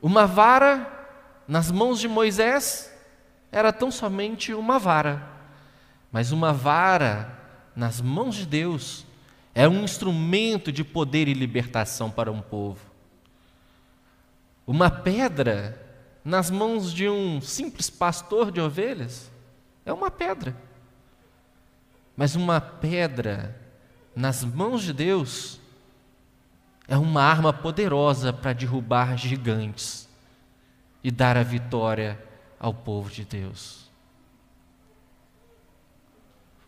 Uma 0.00 0.26
vara 0.26 0.90
nas 1.46 1.70
mãos 1.70 2.00
de 2.00 2.08
Moisés 2.08 2.93
era 3.54 3.72
tão 3.72 3.88
somente 3.88 4.52
uma 4.52 4.80
vara, 4.80 5.22
mas 6.10 6.32
uma 6.32 6.52
vara 6.52 7.38
nas 7.76 8.00
mãos 8.00 8.34
de 8.34 8.46
Deus 8.46 9.06
é 9.54 9.68
um 9.68 9.84
instrumento 9.84 10.72
de 10.72 10.82
poder 10.82 11.28
e 11.28 11.34
libertação 11.34 12.10
para 12.10 12.32
um 12.32 12.42
povo. 12.42 12.80
Uma 14.66 14.90
pedra 14.90 15.80
nas 16.24 16.50
mãos 16.50 16.92
de 16.92 17.08
um 17.08 17.40
simples 17.40 17.88
pastor 17.88 18.50
de 18.50 18.60
ovelhas 18.60 19.30
é 19.86 19.92
uma 19.92 20.10
pedra. 20.10 20.56
Mas 22.16 22.34
uma 22.34 22.60
pedra 22.60 23.56
nas 24.16 24.42
mãos 24.42 24.82
de 24.82 24.92
Deus 24.92 25.60
é 26.88 26.98
uma 26.98 27.22
arma 27.22 27.52
poderosa 27.52 28.32
para 28.32 28.52
derrubar 28.52 29.16
gigantes 29.16 30.08
e 31.04 31.10
dar 31.12 31.36
a 31.36 31.44
vitória 31.44 32.33
ao 32.64 32.72
povo 32.72 33.10
de 33.10 33.26
Deus. 33.26 33.90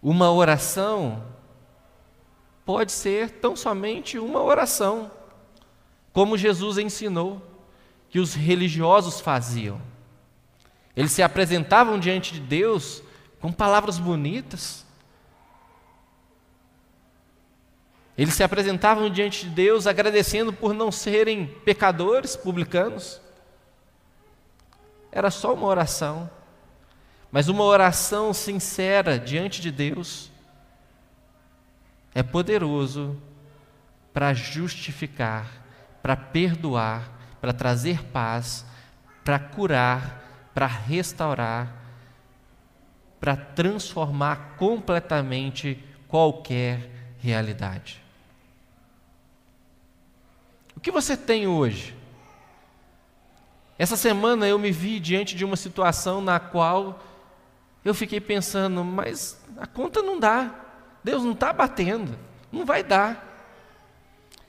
Uma 0.02 0.30
oração 0.30 1.24
pode 2.66 2.92
ser 2.92 3.30
tão 3.30 3.56
somente 3.56 4.18
uma 4.18 4.42
oração, 4.42 5.10
como 6.12 6.36
Jesus 6.36 6.76
ensinou 6.76 7.40
que 8.10 8.20
os 8.20 8.34
religiosos 8.34 9.22
faziam. 9.22 9.80
Eles 10.94 11.12
se 11.12 11.22
apresentavam 11.22 11.98
diante 11.98 12.34
de 12.34 12.40
Deus 12.40 13.02
com 13.40 13.50
palavras 13.50 13.98
bonitas. 13.98 14.84
Eles 18.18 18.34
se 18.34 18.42
apresentavam 18.42 19.08
diante 19.08 19.46
de 19.46 19.50
Deus 19.54 19.86
agradecendo 19.86 20.52
por 20.52 20.74
não 20.74 20.92
serem 20.92 21.46
pecadores 21.64 22.36
publicanos. 22.36 23.18
Era 25.16 25.30
só 25.30 25.54
uma 25.54 25.66
oração, 25.66 26.28
mas 27.32 27.48
uma 27.48 27.64
oração 27.64 28.34
sincera 28.34 29.18
diante 29.18 29.60
de 29.62 29.70
Deus 29.70 30.30
é 32.14 32.22
poderoso 32.22 33.16
para 34.12 34.34
justificar, 34.34 35.50
para 36.02 36.16
perdoar, 36.16 37.10
para 37.40 37.52
trazer 37.52 38.02
paz, 38.04 38.66
para 39.24 39.38
curar, 39.38 40.50
para 40.54 40.66
restaurar 40.66 41.86
para 43.20 43.34
transformar 43.34 44.56
completamente 44.56 45.82
qualquer 46.06 47.14
realidade. 47.18 48.00
O 50.76 50.80
que 50.80 50.92
você 50.92 51.16
tem 51.16 51.46
hoje? 51.46 51.95
Essa 53.78 53.96
semana 53.96 54.46
eu 54.46 54.58
me 54.58 54.70
vi 54.70 54.98
diante 55.00 55.36
de 55.36 55.44
uma 55.44 55.56
situação 55.56 56.20
na 56.20 56.40
qual 56.40 57.02
eu 57.84 57.94
fiquei 57.94 58.20
pensando, 58.20 58.82
mas 58.84 59.40
a 59.58 59.66
conta 59.66 60.02
não 60.02 60.18
dá, 60.18 60.54
Deus 61.04 61.22
não 61.22 61.32
está 61.32 61.52
batendo, 61.52 62.18
não 62.50 62.64
vai 62.64 62.82
dar. 62.82 63.24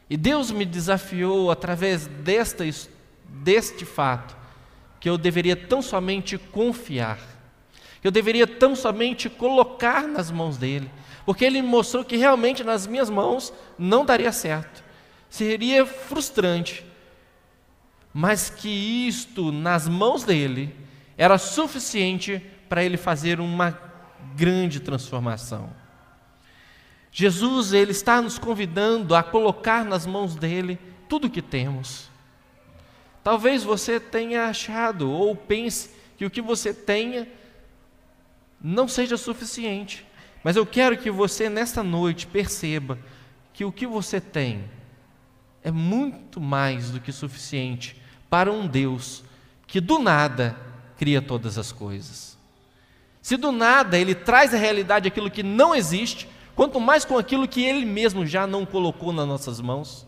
E 0.09 0.15
Deus 0.15 0.49
me 0.49 0.65
desafiou 0.65 1.51
através 1.51 2.07
desta, 2.07 2.63
deste 3.25 3.85
fato, 3.85 4.35
que 4.99 5.09
eu 5.09 5.17
deveria 5.17 5.55
tão 5.55 5.81
somente 5.81 6.37
confiar 6.37 7.19
que 8.01 8.07
eu 8.07 8.11
deveria 8.11 8.45
tão 8.45 8.75
somente 8.75 9.29
colocar 9.29 10.07
nas 10.07 10.29
mãos 10.29 10.57
dele, 10.57 10.89
porque 11.25 11.43
ele 11.43 11.61
mostrou 11.61 12.05
que 12.05 12.15
realmente 12.15 12.63
nas 12.63 12.85
minhas 12.85 13.09
mãos 13.09 13.53
não 13.77 14.05
daria 14.05 14.31
certo, 14.31 14.83
seria 15.29 15.85
frustrante, 15.85 16.85
mas 18.13 18.49
que 18.49 18.69
isto 19.07 19.51
nas 19.51 19.87
mãos 19.87 20.23
dele 20.23 20.73
era 21.17 21.37
suficiente 21.37 22.41
para 22.67 22.83
ele 22.83 22.97
fazer 22.97 23.39
uma 23.39 23.79
grande 24.35 24.79
transformação. 24.79 25.69
Jesus, 27.11 27.73
ele 27.73 27.91
está 27.91 28.21
nos 28.21 28.37
convidando 28.37 29.15
a 29.15 29.23
colocar 29.23 29.83
nas 29.83 30.05
mãos 30.05 30.35
dele 30.35 30.79
tudo 31.09 31.27
o 31.27 31.29
que 31.29 31.41
temos. 31.41 32.09
Talvez 33.23 33.63
você 33.63 33.99
tenha 33.99 34.45
achado 34.45 35.11
ou 35.11 35.35
pense 35.35 35.89
que 36.15 36.25
o 36.25 36.29
que 36.29 36.41
você 36.41 36.73
tenha 36.73 37.27
não 38.61 38.87
seja 38.87 39.17
suficiente. 39.17 40.05
Mas 40.43 40.55
eu 40.55 40.65
quero 40.65 40.97
que 40.97 41.09
você, 41.09 41.49
nesta 41.49 41.83
noite, 41.83 42.27
perceba 42.27 42.97
que 43.53 43.65
o 43.65 43.71
que 43.71 43.87
você 43.87 44.21
tem 44.21 44.69
é 45.67 45.71
muito 45.71 46.39
mais 46.39 46.91
do 46.91 47.01
que 47.01 47.11
suficiente 47.11 48.01
para 48.29 48.49
um 48.49 48.65
Deus 48.65 49.21
que 49.67 49.81
do 49.81 49.99
nada 49.99 50.57
cria 50.95 51.21
todas 51.21 51.57
as 51.57 51.73
coisas. 51.73 52.37
Se 53.21 53.35
do 53.35 53.51
nada 53.51 53.97
ele 53.97 54.15
traz 54.15 54.53
à 54.53 54.57
realidade 54.57 55.09
aquilo 55.09 55.29
que 55.29 55.43
não 55.43 55.75
existe, 55.75 56.29
quanto 56.55 56.79
mais 56.79 57.03
com 57.03 57.17
aquilo 57.17 57.45
que 57.49 57.65
ele 57.65 57.85
mesmo 57.85 58.25
já 58.25 58.47
não 58.47 58.65
colocou 58.65 59.11
nas 59.11 59.27
nossas 59.27 59.59
mãos. 59.59 60.07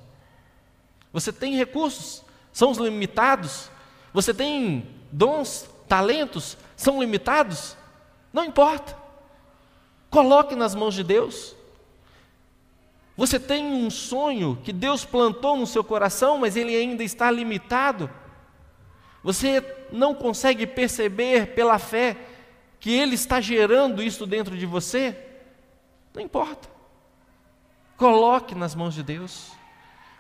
Você 1.11 1.33
tem 1.33 1.57
recursos, 1.57 2.23
são 2.53 2.71
os 2.71 2.77
limitados. 2.77 3.69
Você 4.13 4.33
tem 4.33 4.87
dons, 5.11 5.69
talentos, 5.89 6.57
são 6.77 7.01
limitados. 7.01 7.75
Não 8.31 8.45
importa. 8.45 8.95
Coloque 10.09 10.55
nas 10.55 10.73
mãos 10.73 10.95
de 10.95 11.03
Deus. 11.03 11.53
Você 13.19 13.37
tem 13.37 13.65
um 13.65 13.89
sonho 13.89 14.57
que 14.63 14.71
Deus 14.71 15.03
plantou 15.03 15.57
no 15.57 15.67
seu 15.67 15.83
coração, 15.83 16.37
mas 16.37 16.55
ele 16.55 16.73
ainda 16.73 17.03
está 17.03 17.29
limitado. 17.29 18.09
Você 19.21 19.61
não 19.91 20.15
consegue 20.15 20.65
perceber 20.65 21.47
pela 21.47 21.77
fé 21.77 22.15
que 22.79 22.89
Ele 22.89 23.15
está 23.15 23.41
gerando 23.41 24.01
isso 24.01 24.25
dentro 24.25 24.57
de 24.57 24.65
você? 24.65 25.17
Não 26.13 26.21
importa. 26.21 26.69
Coloque 27.97 28.55
nas 28.55 28.73
mãos 28.73 28.95
de 28.95 29.03
Deus. 29.03 29.51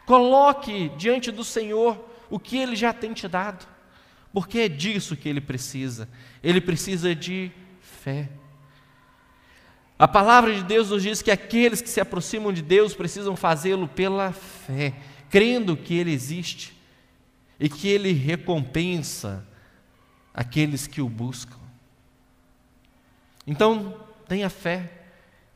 Coloque 0.05 0.89
diante 0.97 1.31
do 1.31 1.45
Senhor 1.45 1.97
o 2.29 2.37
que 2.37 2.57
Ele 2.57 2.75
já 2.75 2.91
tem 2.91 3.13
te 3.13 3.29
dado. 3.29 3.65
Porque 4.33 4.59
é 4.59 4.67
disso 4.67 5.15
que 5.15 5.29
Ele 5.29 5.39
precisa. 5.39 6.09
Ele 6.43 6.59
precisa 6.59 7.15
de 7.15 7.49
fé. 7.79 8.27
A 9.99 10.07
palavra 10.07 10.55
de 10.55 10.63
Deus 10.63 10.89
nos 10.89 11.03
diz 11.03 11.21
que 11.21 11.29
aqueles 11.29 11.81
que 11.81 11.89
se 11.89 11.99
aproximam 11.99 12.53
de 12.53 12.61
Deus 12.61 12.95
precisam 12.95 13.35
fazê-lo 13.35 13.85
pela 13.85 14.31
fé, 14.31 14.95
crendo 15.29 15.75
que 15.75 15.93
Ele 15.93 16.13
existe 16.13 16.73
e 17.59 17.67
que 17.67 17.89
Ele 17.89 18.13
recompensa 18.13 19.45
aqueles 20.33 20.87
que 20.87 21.01
o 21.01 21.09
buscam. 21.09 21.59
Então, 23.45 23.99
tenha 24.25 24.49
fé 24.49 24.89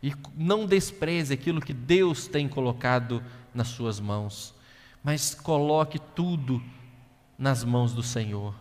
e 0.02 0.14
não 0.36 0.66
despreze 0.66 1.34
aquilo 1.34 1.62
que 1.62 1.74
Deus 1.74 2.28
tem 2.28 2.50
colocado 2.50 3.24
nas 3.54 3.70
suas 3.70 3.98
mãos, 3.98 4.54
mas 5.02 5.34
coloque 5.34 5.98
tudo 6.14 6.62
nas 7.38 7.64
mãos 7.64 7.94
do 7.94 8.04
Senhor. 8.04 8.54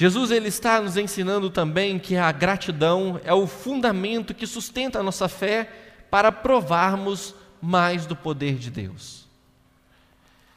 Jesus 0.00 0.30
ele 0.30 0.46
está 0.46 0.80
nos 0.80 0.96
ensinando 0.96 1.50
também 1.50 1.98
que 1.98 2.16
a 2.16 2.30
gratidão 2.30 3.20
é 3.24 3.34
o 3.34 3.48
fundamento 3.48 4.32
que 4.32 4.46
sustenta 4.46 5.00
a 5.00 5.02
nossa 5.02 5.28
fé 5.28 5.68
para 6.08 6.30
provarmos 6.30 7.34
mais 7.60 8.06
do 8.06 8.14
poder 8.14 8.54
de 8.54 8.70
Deus. 8.70 9.26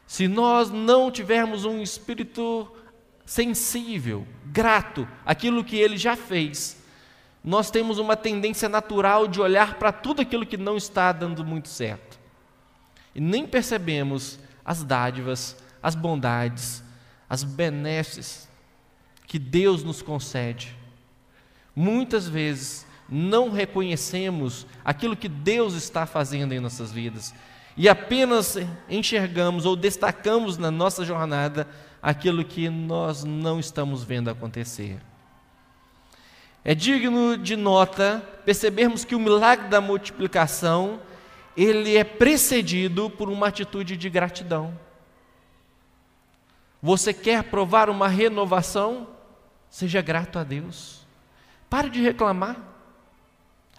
Se 0.06 0.28
nós 0.28 0.70
não 0.70 1.10
tivermos 1.10 1.66
um 1.66 1.82
espírito 1.82 2.72
sensível, 3.26 4.28
grato 4.46 5.08
àquilo 5.26 5.64
que 5.64 5.76
ele 5.76 5.98
já 5.98 6.16
fez, 6.16 6.80
nós 7.44 7.72
temos 7.72 7.98
uma 7.98 8.16
tendência 8.16 8.70
natural 8.70 9.28
de 9.28 9.42
olhar 9.42 9.80
para 9.80 9.92
tudo 9.92 10.22
aquilo 10.22 10.46
que 10.46 10.56
não 10.56 10.78
está 10.78 11.12
dando 11.12 11.44
muito 11.44 11.68
certo. 11.68 12.20
E 13.16 13.20
nem 13.20 13.48
percebemos 13.48 14.38
as 14.64 14.84
dádivas, 14.84 15.58
as 15.82 15.96
bondades, 15.96 16.84
as 17.28 17.44
benesses 17.44 18.51
que 19.32 19.40
Deus 19.40 19.82
nos 19.82 20.02
concede. 20.02 20.76
Muitas 21.74 22.28
vezes 22.28 22.86
não 23.08 23.50
reconhecemos 23.50 24.68
aquilo 24.84 25.16
que 25.16 25.30
Deus 25.30 25.74
está 25.74 26.06
fazendo 26.06 26.52
em 26.52 26.60
nossas 26.60 26.92
vidas 26.92 27.34
e 27.78 27.88
apenas 27.88 28.58
enxergamos 28.90 29.66
ou 29.66 29.78
destacamos 29.78 30.58
na 30.58 30.70
nossa 30.70 31.06
jornada 31.06 31.66
aquilo 32.02 32.44
que 32.44 32.68
nós 32.68 33.24
não 33.24 33.58
estamos 33.58 34.04
vendo 34.04 34.30
acontecer. 34.30 35.00
É 36.62 36.76
digno 36.76 37.38
de 37.38 37.56
nota 37.56 38.22
percebermos 38.44 39.06
que 39.06 39.16
o 39.16 39.20
milagre 39.20 39.70
da 39.70 39.80
multiplicação, 39.80 41.00
ele 41.56 41.96
é 41.96 42.04
precedido 42.04 43.10
por 43.10 43.30
uma 43.30 43.48
atitude 43.48 43.96
de 43.96 44.10
gratidão. 44.10 44.78
Você 46.82 47.14
quer 47.14 47.44
provar 47.44 47.90
uma 47.90 48.10
renovação? 48.10 49.21
Seja 49.72 50.02
grato 50.02 50.38
a 50.38 50.44
Deus. 50.44 51.08
Pare 51.70 51.90
de 51.90 52.02
reclamar. 52.02 52.58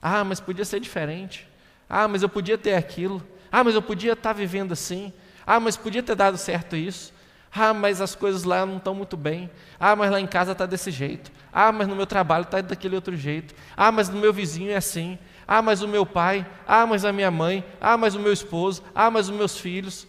Ah, 0.01 0.25
mas 0.25 0.41
podia 0.41 0.65
ser 0.65 0.81
diferente. 0.81 1.47
Ah, 1.89 2.09
mas 2.09 2.23
eu 2.23 2.29
podia 2.31 2.57
ter 2.57 2.75
aquilo. 2.75 3.23
Ah, 3.53 3.63
mas 3.63 3.75
eu 3.75 3.83
podia 3.83 4.15
estar 4.15 4.33
vivendo 4.33 4.73
assim. 4.73 5.13
Ah, 5.47 5.61
mas 5.61 5.77
podia 5.77 6.03
ter 6.03 6.15
dado 6.15 6.39
certo 6.39 6.75
isso. 6.75 7.13
Ah, 7.55 7.75
mas 7.75 8.01
as 8.01 8.15
coisas 8.15 8.45
lá 8.45 8.65
não 8.65 8.79
estão 8.79 8.95
muito 8.95 9.15
bem. 9.15 9.51
Ah, 9.79 9.95
mas 9.95 10.11
lá 10.11 10.19
em 10.19 10.27
casa 10.27 10.53
está 10.53 10.65
desse 10.65 10.91
jeito. 10.91 11.31
Ah, 11.53 11.71
mas 11.71 11.87
no 11.87 11.95
meu 11.95 12.07
trabalho 12.07 12.45
está 12.45 12.63
daquele 12.63 12.95
outro 12.95 13.15
jeito. 13.15 13.55
Ah, 13.77 13.93
mas 13.93 14.09
no 14.09 14.19
meu 14.19 14.33
vizinho 14.33 14.71
é 14.71 14.77
assim. 14.77 15.19
Ah, 15.47 15.61
mas 15.61 15.83
o 15.83 15.89
meu 15.89 16.07
pai. 16.07 16.47
Ah, 16.67 16.87
mas 16.87 17.05
a 17.05 17.13
minha 17.13 17.31
mãe. 17.31 17.63
Ah, 17.79 17.99
mas 17.99 18.15
o 18.15 18.21
meu 18.21 18.33
esposo. 18.33 18.83
Ah, 18.95 19.11
mas 19.11 19.29
os 19.29 19.37
meus 19.37 19.59
filhos. 19.59 20.07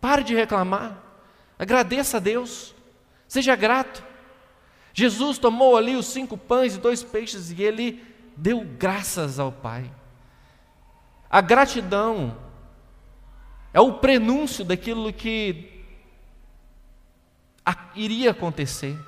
Pare 0.00 0.24
de 0.24 0.34
reclamar. 0.34 0.98
Agradeça 1.56 2.16
a 2.16 2.20
Deus. 2.20 2.74
Seja 3.28 3.54
grato. 3.54 4.15
Jesus 4.98 5.36
tomou 5.36 5.76
ali 5.76 5.94
os 5.94 6.06
cinco 6.06 6.38
pães 6.38 6.74
e 6.74 6.78
dois 6.78 7.02
peixes 7.02 7.50
e 7.50 7.62
ele 7.62 8.02
deu 8.34 8.62
graças 8.78 9.38
ao 9.38 9.52
Pai. 9.52 9.90
A 11.28 11.42
gratidão 11.42 12.34
é 13.74 13.80
o 13.80 13.92
prenúncio 13.92 14.64
daquilo 14.64 15.12
que 15.12 15.84
iria 17.94 18.30
acontecer. 18.30 18.98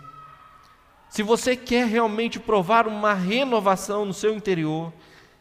Se 1.08 1.22
você 1.22 1.56
quer 1.56 1.86
realmente 1.86 2.38
provar 2.38 2.86
uma 2.86 3.14
renovação 3.14 4.04
no 4.04 4.12
seu 4.12 4.36
interior, 4.36 4.92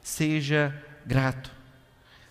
seja 0.02 0.82
grato. 1.06 1.52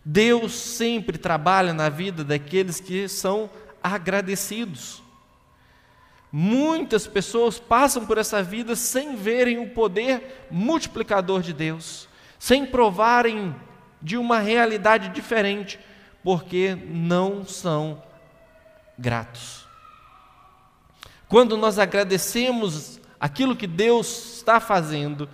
Deus 0.02 0.54
sempre 0.54 1.18
trabalha 1.18 1.74
na 1.74 1.90
vida 1.90 2.24
daqueles 2.24 2.80
que 2.80 3.08
são 3.08 3.50
agradecidos. 3.82 5.04
Muitas 6.30 7.06
pessoas 7.06 7.58
passam 7.58 8.04
por 8.04 8.18
essa 8.18 8.42
vida 8.42 8.74
sem 8.76 9.16
verem 9.16 9.58
o 9.58 9.70
poder 9.70 10.46
multiplicador 10.50 11.40
de 11.40 11.52
Deus, 11.52 12.08
sem 12.38 12.66
provarem 12.66 13.54
de 14.02 14.16
uma 14.16 14.38
realidade 14.38 15.08
diferente, 15.10 15.78
porque 16.22 16.76
não 16.88 17.44
são 17.44 18.02
gratos. 18.98 19.66
Quando 21.28 21.56
nós 21.56 21.78
agradecemos 21.78 23.00
aquilo 23.18 23.56
que 23.56 23.66
Deus 23.66 24.36
está 24.36 24.60
fazendo, 24.60 25.28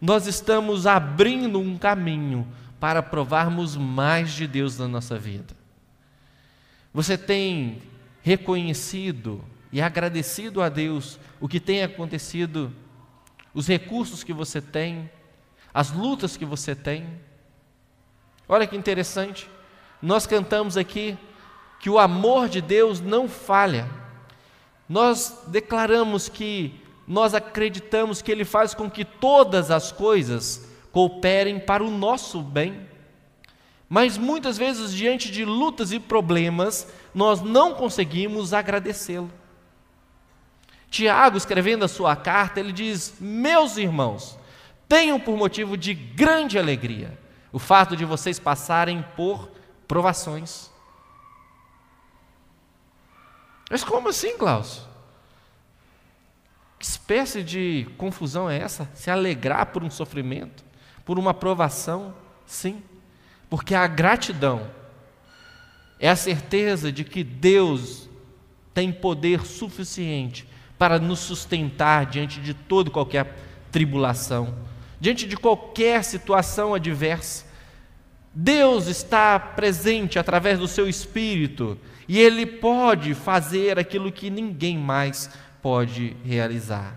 nós 0.00 0.26
estamos 0.26 0.86
abrindo 0.86 1.58
um 1.58 1.76
caminho 1.76 2.46
para 2.80 3.02
provarmos 3.02 3.76
mais 3.76 4.32
de 4.32 4.46
Deus 4.46 4.78
na 4.78 4.88
nossa 4.88 5.18
vida. 5.18 5.54
Você 6.92 7.16
tem 7.16 7.82
reconhecido 8.22 9.44
e 9.76 9.80
agradecido 9.82 10.62
a 10.62 10.70
Deus 10.70 11.20
o 11.38 11.46
que 11.46 11.60
tem 11.60 11.82
acontecido, 11.82 12.72
os 13.52 13.68
recursos 13.68 14.24
que 14.24 14.32
você 14.32 14.58
tem, 14.58 15.10
as 15.74 15.92
lutas 15.92 16.34
que 16.34 16.46
você 16.46 16.74
tem? 16.74 17.20
Olha 18.48 18.66
que 18.66 18.74
interessante. 18.74 19.50
Nós 20.00 20.26
cantamos 20.26 20.78
aqui 20.78 21.18
que 21.78 21.90
o 21.90 21.98
amor 21.98 22.48
de 22.48 22.62
Deus 22.62 23.02
não 23.02 23.28
falha. 23.28 23.86
Nós 24.88 25.42
declaramos 25.48 26.26
que 26.26 26.80
nós 27.06 27.34
acreditamos 27.34 28.22
que 28.22 28.32
Ele 28.32 28.46
faz 28.46 28.72
com 28.72 28.90
que 28.90 29.04
todas 29.04 29.70
as 29.70 29.92
coisas 29.92 30.70
cooperem 30.90 31.60
para 31.60 31.84
o 31.84 31.90
nosso 31.90 32.40
bem. 32.40 32.88
Mas 33.90 34.16
muitas 34.16 34.56
vezes, 34.56 34.90
diante 34.90 35.30
de 35.30 35.44
lutas 35.44 35.92
e 35.92 36.00
problemas, 36.00 36.90
nós 37.14 37.42
não 37.42 37.74
conseguimos 37.74 38.54
agradecê-lo. 38.54 39.30
Tiago, 40.96 41.36
escrevendo 41.36 41.84
a 41.84 41.88
sua 41.88 42.16
carta, 42.16 42.58
ele 42.58 42.72
diz: 42.72 43.16
Meus 43.20 43.76
irmãos, 43.76 44.38
tenham 44.88 45.20
por 45.20 45.36
motivo 45.36 45.76
de 45.76 45.92
grande 45.92 46.58
alegria 46.58 47.18
o 47.52 47.58
fato 47.58 47.94
de 47.94 48.02
vocês 48.02 48.38
passarem 48.38 49.04
por 49.14 49.50
provações. 49.86 50.70
Mas 53.70 53.84
como 53.84 54.08
assim, 54.08 54.38
Klaus? 54.38 54.86
Que 56.78 56.86
espécie 56.86 57.42
de 57.42 57.86
confusão 57.98 58.48
é 58.48 58.56
essa? 58.58 58.90
Se 58.94 59.10
alegrar 59.10 59.66
por 59.66 59.84
um 59.84 59.90
sofrimento, 59.90 60.64
por 61.04 61.18
uma 61.18 61.34
provação? 61.34 62.14
Sim, 62.46 62.82
porque 63.50 63.74
a 63.74 63.86
gratidão 63.86 64.70
é 66.00 66.08
a 66.08 66.16
certeza 66.16 66.90
de 66.90 67.04
que 67.04 67.22
Deus 67.22 68.08
tem 68.72 68.90
poder 68.90 69.44
suficiente 69.44 70.55
para 70.78 70.98
nos 70.98 71.20
sustentar 71.20 72.06
diante 72.06 72.40
de 72.40 72.52
toda 72.54 72.90
qualquer 72.90 73.34
tribulação, 73.70 74.54
diante 75.00 75.26
de 75.26 75.36
qualquer 75.36 76.04
situação 76.04 76.74
adversa. 76.74 77.46
Deus 78.34 78.86
está 78.86 79.38
presente 79.38 80.18
através 80.18 80.58
do 80.58 80.68
seu 80.68 80.88
espírito 80.88 81.78
e 82.06 82.18
ele 82.18 82.44
pode 82.44 83.14
fazer 83.14 83.78
aquilo 83.78 84.12
que 84.12 84.28
ninguém 84.28 84.76
mais 84.76 85.30
pode 85.62 86.16
realizar. 86.24 86.94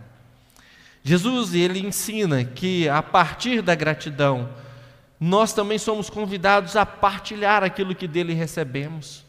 Jesus 1.01 1.53
ele 1.53 1.79
ensina 1.79 2.43
que 2.43 2.89
a 2.89 3.01
partir 3.01 3.61
da 3.61 3.73
gratidão 3.73 4.49
nós 5.19 5.53
também 5.53 5.77
somos 5.77 6.09
convidados 6.09 6.75
a 6.75 6.85
partilhar 6.85 7.63
aquilo 7.63 7.95
que 7.95 8.07
dele 8.07 8.33
recebemos. 8.33 9.25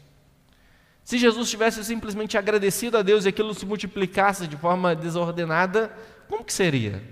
Se 1.03 1.17
Jesus 1.17 1.49
tivesse 1.49 1.83
simplesmente 1.83 2.37
agradecido 2.37 2.97
a 2.97 3.01
Deus 3.01 3.25
e 3.25 3.29
aquilo 3.29 3.53
se 3.53 3.65
multiplicasse 3.65 4.47
de 4.47 4.55
forma 4.55 4.95
desordenada, 4.95 5.91
como 6.29 6.43
que 6.43 6.53
seria? 6.53 7.03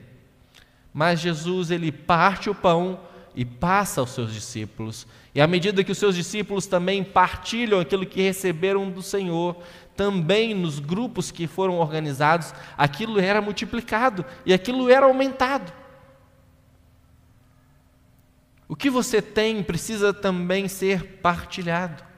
Mas 0.93 1.19
Jesus 1.19 1.71
ele 1.71 1.91
parte 1.91 2.49
o 2.49 2.56
pão 2.56 2.99
e 3.36 3.45
passa 3.45 4.02
aos 4.02 4.12
seus 4.12 4.34
discípulos. 4.34 5.08
E 5.34 5.41
à 5.41 5.47
medida 5.47 5.84
que 5.84 5.91
os 5.91 5.97
seus 5.97 6.15
discípulos 6.15 6.65
também 6.65 7.04
partilham 7.04 7.80
aquilo 7.80 8.06
que 8.06 8.21
receberam 8.21 8.89
do 8.89 9.02
Senhor, 9.02 9.58
também 9.95 10.54
nos 10.54 10.80
grupos 10.80 11.32
que 11.32 11.47
foram 11.47 11.78
organizados, 11.78 12.54
aquilo 12.78 13.19
era 13.19 13.41
multiplicado 13.41 14.25
e 14.45 14.54
aquilo 14.54 14.89
era 14.89 15.06
aumentado. 15.06 15.71
O 18.67 18.75
que 18.75 18.89
você 18.89 19.21
tem 19.21 19.63
precisa 19.63 20.13
também 20.13 20.67
ser 20.67 21.19
partilhado. 21.21 22.08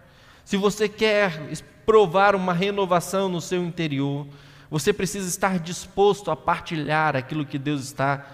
Se 0.52 0.58
você 0.58 0.90
quer 0.90 1.50
provar 1.86 2.36
uma 2.36 2.52
renovação 2.52 3.30
no 3.30 3.40
seu 3.40 3.64
interior, 3.64 4.28
você 4.70 4.92
precisa 4.92 5.26
estar 5.30 5.58
disposto 5.58 6.30
a 6.30 6.36
partilhar 6.36 7.16
aquilo 7.16 7.46
que 7.46 7.58
Deus 7.58 7.84
está 7.84 8.26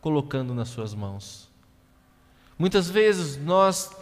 colocando 0.00 0.54
nas 0.54 0.70
suas 0.70 0.94
mãos. 0.94 1.46
Muitas 2.58 2.88
vezes 2.88 3.36
nós 3.36 3.94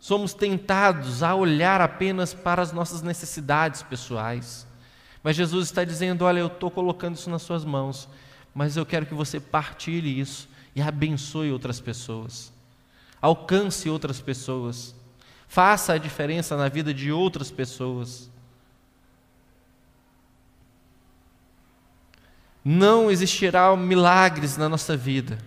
somos 0.00 0.34
tentados 0.34 1.22
a 1.22 1.36
olhar 1.36 1.80
apenas 1.80 2.34
para 2.34 2.60
as 2.60 2.72
nossas 2.72 3.02
necessidades 3.02 3.84
pessoais. 3.84 4.66
Mas 5.22 5.36
Jesus 5.36 5.66
está 5.68 5.84
dizendo: 5.84 6.24
Olha, 6.24 6.40
eu 6.40 6.48
estou 6.48 6.72
colocando 6.72 7.14
isso 7.14 7.30
nas 7.30 7.42
suas 7.42 7.64
mãos, 7.64 8.08
mas 8.52 8.76
eu 8.76 8.84
quero 8.84 9.06
que 9.06 9.14
você 9.14 9.38
partilhe 9.38 10.18
isso 10.18 10.48
e 10.74 10.82
abençoe 10.82 11.52
outras 11.52 11.78
pessoas, 11.78 12.52
alcance 13.22 13.88
outras 13.88 14.20
pessoas, 14.20 14.92
faça 15.48 15.92
a 15.92 15.98
diferença 15.98 16.56
na 16.56 16.68
vida 16.68 16.92
de 16.92 17.12
outras 17.12 17.50
pessoas. 17.50 18.30
Não 22.64 23.10
existirá 23.10 23.76
milagres 23.76 24.56
na 24.56 24.68
nossa 24.68 24.96
vida 24.96 25.38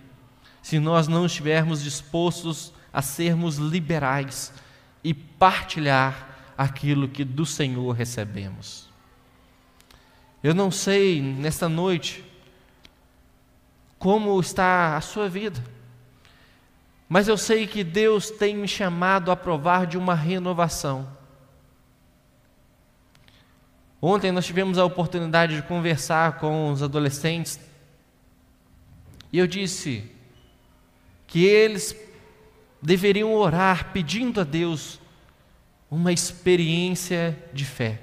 se 0.62 0.78
nós 0.78 1.08
não 1.08 1.26
estivermos 1.26 1.82
dispostos 1.82 2.72
a 2.92 3.02
sermos 3.02 3.56
liberais 3.56 4.52
e 5.02 5.14
partilhar 5.14 6.52
aquilo 6.56 7.08
que 7.08 7.24
do 7.24 7.46
Senhor 7.46 7.92
recebemos. 7.92 8.88
Eu 10.42 10.54
não 10.54 10.70
sei 10.70 11.20
nesta 11.20 11.68
noite 11.68 12.24
como 13.98 14.38
está 14.40 14.96
a 14.96 15.00
sua 15.00 15.28
vida, 15.28 15.62
mas 17.08 17.26
eu 17.26 17.36
sei 17.38 17.66
que 17.66 17.82
Deus 17.82 18.30
tem 18.30 18.54
me 18.56 18.68
chamado 18.68 19.30
a 19.30 19.36
provar 19.36 19.86
de 19.86 19.96
uma 19.96 20.14
renovação. 20.14 21.08
Ontem 24.00 24.30
nós 24.30 24.46
tivemos 24.46 24.78
a 24.78 24.84
oportunidade 24.84 25.56
de 25.56 25.62
conversar 25.62 26.38
com 26.38 26.70
os 26.70 26.82
adolescentes 26.82 27.58
e 29.32 29.38
eu 29.38 29.46
disse 29.46 30.04
que 31.26 31.44
eles 31.44 31.96
deveriam 32.80 33.34
orar 33.34 33.92
pedindo 33.92 34.40
a 34.40 34.44
Deus 34.44 35.00
uma 35.90 36.12
experiência 36.12 37.36
de 37.52 37.64
fé. 37.64 38.00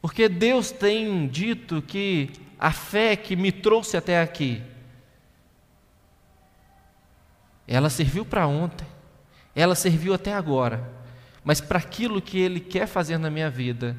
Porque 0.00 0.28
Deus 0.28 0.70
tem 0.70 1.28
dito 1.28 1.80
que 1.80 2.30
a 2.58 2.72
fé 2.72 3.14
que 3.14 3.36
me 3.36 3.52
trouxe 3.52 3.96
até 3.96 4.20
aqui, 4.20 4.62
ela 7.72 7.88
serviu 7.88 8.22
para 8.22 8.46
ontem, 8.46 8.86
ela 9.54 9.74
serviu 9.74 10.12
até 10.12 10.34
agora, 10.34 10.92
mas 11.42 11.58
para 11.58 11.78
aquilo 11.78 12.20
que 12.20 12.38
Ele 12.38 12.60
quer 12.60 12.86
fazer 12.86 13.16
na 13.16 13.30
minha 13.30 13.48
vida, 13.48 13.96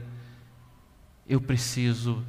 eu 1.28 1.42
preciso 1.42 2.24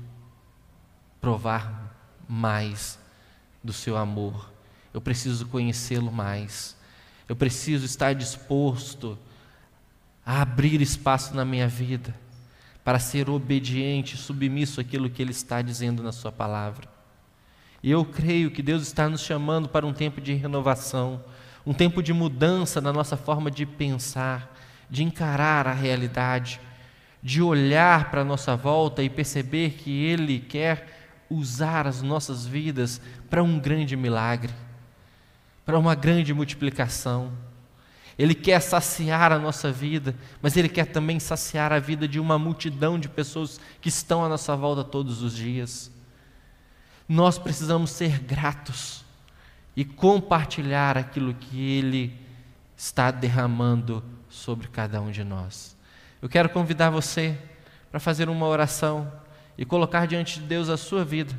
provar 1.20 1.94
mais 2.26 2.98
do 3.62 3.74
Seu 3.74 3.94
amor, 3.94 4.50
eu 4.94 5.02
preciso 5.02 5.46
conhecê-lo 5.46 6.10
mais, 6.10 6.74
eu 7.28 7.36
preciso 7.36 7.84
estar 7.84 8.14
disposto 8.14 9.18
a 10.24 10.40
abrir 10.40 10.80
espaço 10.80 11.34
na 11.34 11.44
minha 11.44 11.68
vida 11.68 12.14
para 12.82 12.98
ser 12.98 13.28
obediente, 13.28 14.16
submisso 14.16 14.80
àquilo 14.80 15.10
que 15.10 15.20
Ele 15.20 15.32
está 15.32 15.60
dizendo 15.60 16.02
na 16.02 16.10
Sua 16.10 16.32
palavra. 16.32 16.93
E 17.84 17.90
eu 17.90 18.02
creio 18.02 18.50
que 18.50 18.62
Deus 18.62 18.82
está 18.82 19.10
nos 19.10 19.20
chamando 19.20 19.68
para 19.68 19.86
um 19.86 19.92
tempo 19.92 20.18
de 20.18 20.32
renovação, 20.32 21.22
um 21.66 21.74
tempo 21.74 22.02
de 22.02 22.14
mudança 22.14 22.80
na 22.80 22.90
nossa 22.90 23.14
forma 23.14 23.50
de 23.50 23.66
pensar, 23.66 24.56
de 24.88 25.04
encarar 25.04 25.66
a 25.66 25.74
realidade, 25.74 26.58
de 27.22 27.42
olhar 27.42 28.10
para 28.10 28.22
a 28.22 28.24
nossa 28.24 28.56
volta 28.56 29.02
e 29.02 29.10
perceber 29.10 29.72
que 29.72 30.02
Ele 30.02 30.38
quer 30.38 31.26
usar 31.28 31.86
as 31.86 32.00
nossas 32.00 32.46
vidas 32.46 33.02
para 33.28 33.42
um 33.42 33.58
grande 33.58 33.98
milagre, 33.98 34.54
para 35.62 35.78
uma 35.78 35.94
grande 35.94 36.32
multiplicação. 36.32 37.32
Ele 38.18 38.34
quer 38.34 38.60
saciar 38.60 39.30
a 39.30 39.38
nossa 39.38 39.70
vida, 39.70 40.14
mas 40.40 40.56
Ele 40.56 40.70
quer 40.70 40.86
também 40.86 41.20
saciar 41.20 41.70
a 41.70 41.80
vida 41.80 42.08
de 42.08 42.18
uma 42.18 42.38
multidão 42.38 42.98
de 42.98 43.10
pessoas 43.10 43.60
que 43.82 43.90
estão 43.90 44.24
à 44.24 44.28
nossa 44.30 44.56
volta 44.56 44.82
todos 44.82 45.20
os 45.20 45.36
dias. 45.36 45.92
Nós 47.08 47.38
precisamos 47.38 47.90
ser 47.90 48.18
gratos 48.18 49.04
e 49.76 49.84
compartilhar 49.84 50.96
aquilo 50.96 51.34
que 51.34 51.60
Ele 51.78 52.18
está 52.76 53.10
derramando 53.10 54.02
sobre 54.28 54.68
cada 54.68 55.00
um 55.00 55.10
de 55.10 55.22
nós. 55.22 55.76
Eu 56.22 56.28
quero 56.28 56.48
convidar 56.48 56.90
você 56.90 57.38
para 57.90 58.00
fazer 58.00 58.28
uma 58.28 58.46
oração 58.46 59.12
e 59.56 59.64
colocar 59.64 60.06
diante 60.06 60.40
de 60.40 60.46
Deus 60.46 60.68
a 60.68 60.76
sua 60.76 61.04
vida. 61.04 61.38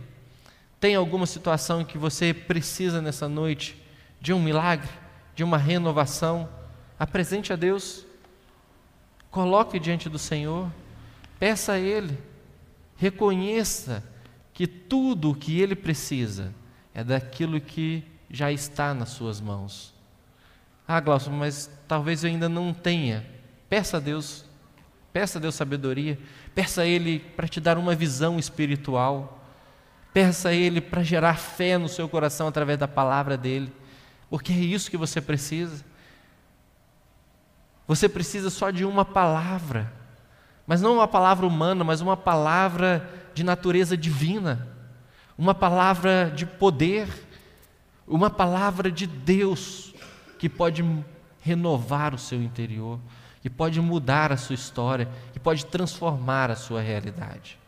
Tem 0.80 0.96
alguma 0.96 1.26
situação 1.26 1.84
que 1.84 1.98
você 1.98 2.34
precisa 2.34 3.02
nessa 3.02 3.28
noite 3.28 3.82
de 4.22 4.32
um 4.32 4.42
milagre, 4.42 4.90
de 5.34 5.44
uma 5.44 5.58
renovação? 5.58 6.48
Apresente 7.00 7.52
a 7.52 7.56
Deus, 7.56 8.06
coloque 9.32 9.80
diante 9.80 10.08
do 10.08 10.20
Senhor, 10.20 10.72
peça 11.40 11.74
a 11.74 11.80
Ele, 11.80 12.18
reconheça 12.96 14.04
que 14.56 14.66
tudo 14.66 15.32
o 15.32 15.36
que 15.36 15.60
Ele 15.60 15.76
precisa 15.76 16.56
é 16.94 17.04
daquilo 17.04 17.60
que 17.60 18.04
já 18.30 18.52
está 18.54 18.94
nas 18.94 19.10
Suas 19.10 19.42
mãos. 19.42 19.94
Ah, 20.88 21.00
Glaucio, 21.02 21.30
mas 21.30 21.70
talvez 21.88 22.24
eu 22.24 22.30
ainda 22.30 22.48
não 22.48 22.74
tenha. 22.74 23.26
Peça 23.70 23.98
a 23.98 24.00
Deus, 24.00 24.46
peça 25.12 25.38
a 25.38 25.42
Deus 25.42 25.56
sabedoria, 25.56 26.18
peça 26.56 26.84
a 26.84 26.86
Ele 26.86 27.20
para 27.20 27.50
te 27.50 27.60
dar 27.60 27.78
uma 27.78 27.94
visão 27.94 28.40
espiritual, 28.40 29.46
peça 30.14 30.50
a 30.50 30.54
Ele 30.54 30.80
para 30.80 31.04
gerar 31.04 31.36
fé 31.36 31.78
no 31.78 31.90
seu 31.90 32.08
coração 32.08 32.48
através 32.48 32.80
da 32.80 32.88
palavra 32.88 33.36
dEle, 33.36 33.74
porque 34.30 34.54
é 34.54 34.56
isso 34.56 34.90
que 34.90 34.96
você 34.96 35.20
precisa. 35.20 35.84
Você 37.86 38.08
precisa 38.08 38.50
só 38.50 38.72
de 38.72 38.86
uma 38.86 39.04
palavra, 39.04 39.92
mas 40.66 40.82
não 40.82 40.96
uma 40.96 41.10
palavra 41.10 41.46
humana, 41.46 41.84
mas 41.84 42.00
uma 42.00 42.16
palavra 42.16 43.25
de 43.36 43.44
natureza 43.44 43.98
divina, 43.98 44.66
uma 45.38 45.54
palavra 45.54 46.32
de 46.34 46.46
poder, 46.46 47.08
uma 48.08 48.30
palavra 48.30 48.90
de 48.90 49.06
Deus 49.06 49.94
que 50.40 50.48
pode 50.48 50.84
renovar 51.42 52.16
o 52.16 52.18
seu 52.18 52.42
interior, 52.42 52.98
que 53.42 53.50
pode 53.50 53.80
mudar 53.82 54.32
a 54.32 54.38
sua 54.38 54.56
história, 54.56 55.10
que 55.34 55.40
pode 55.40 55.66
transformar 55.66 56.50
a 56.50 56.56
sua 56.56 56.82
realidade. 56.82 57.60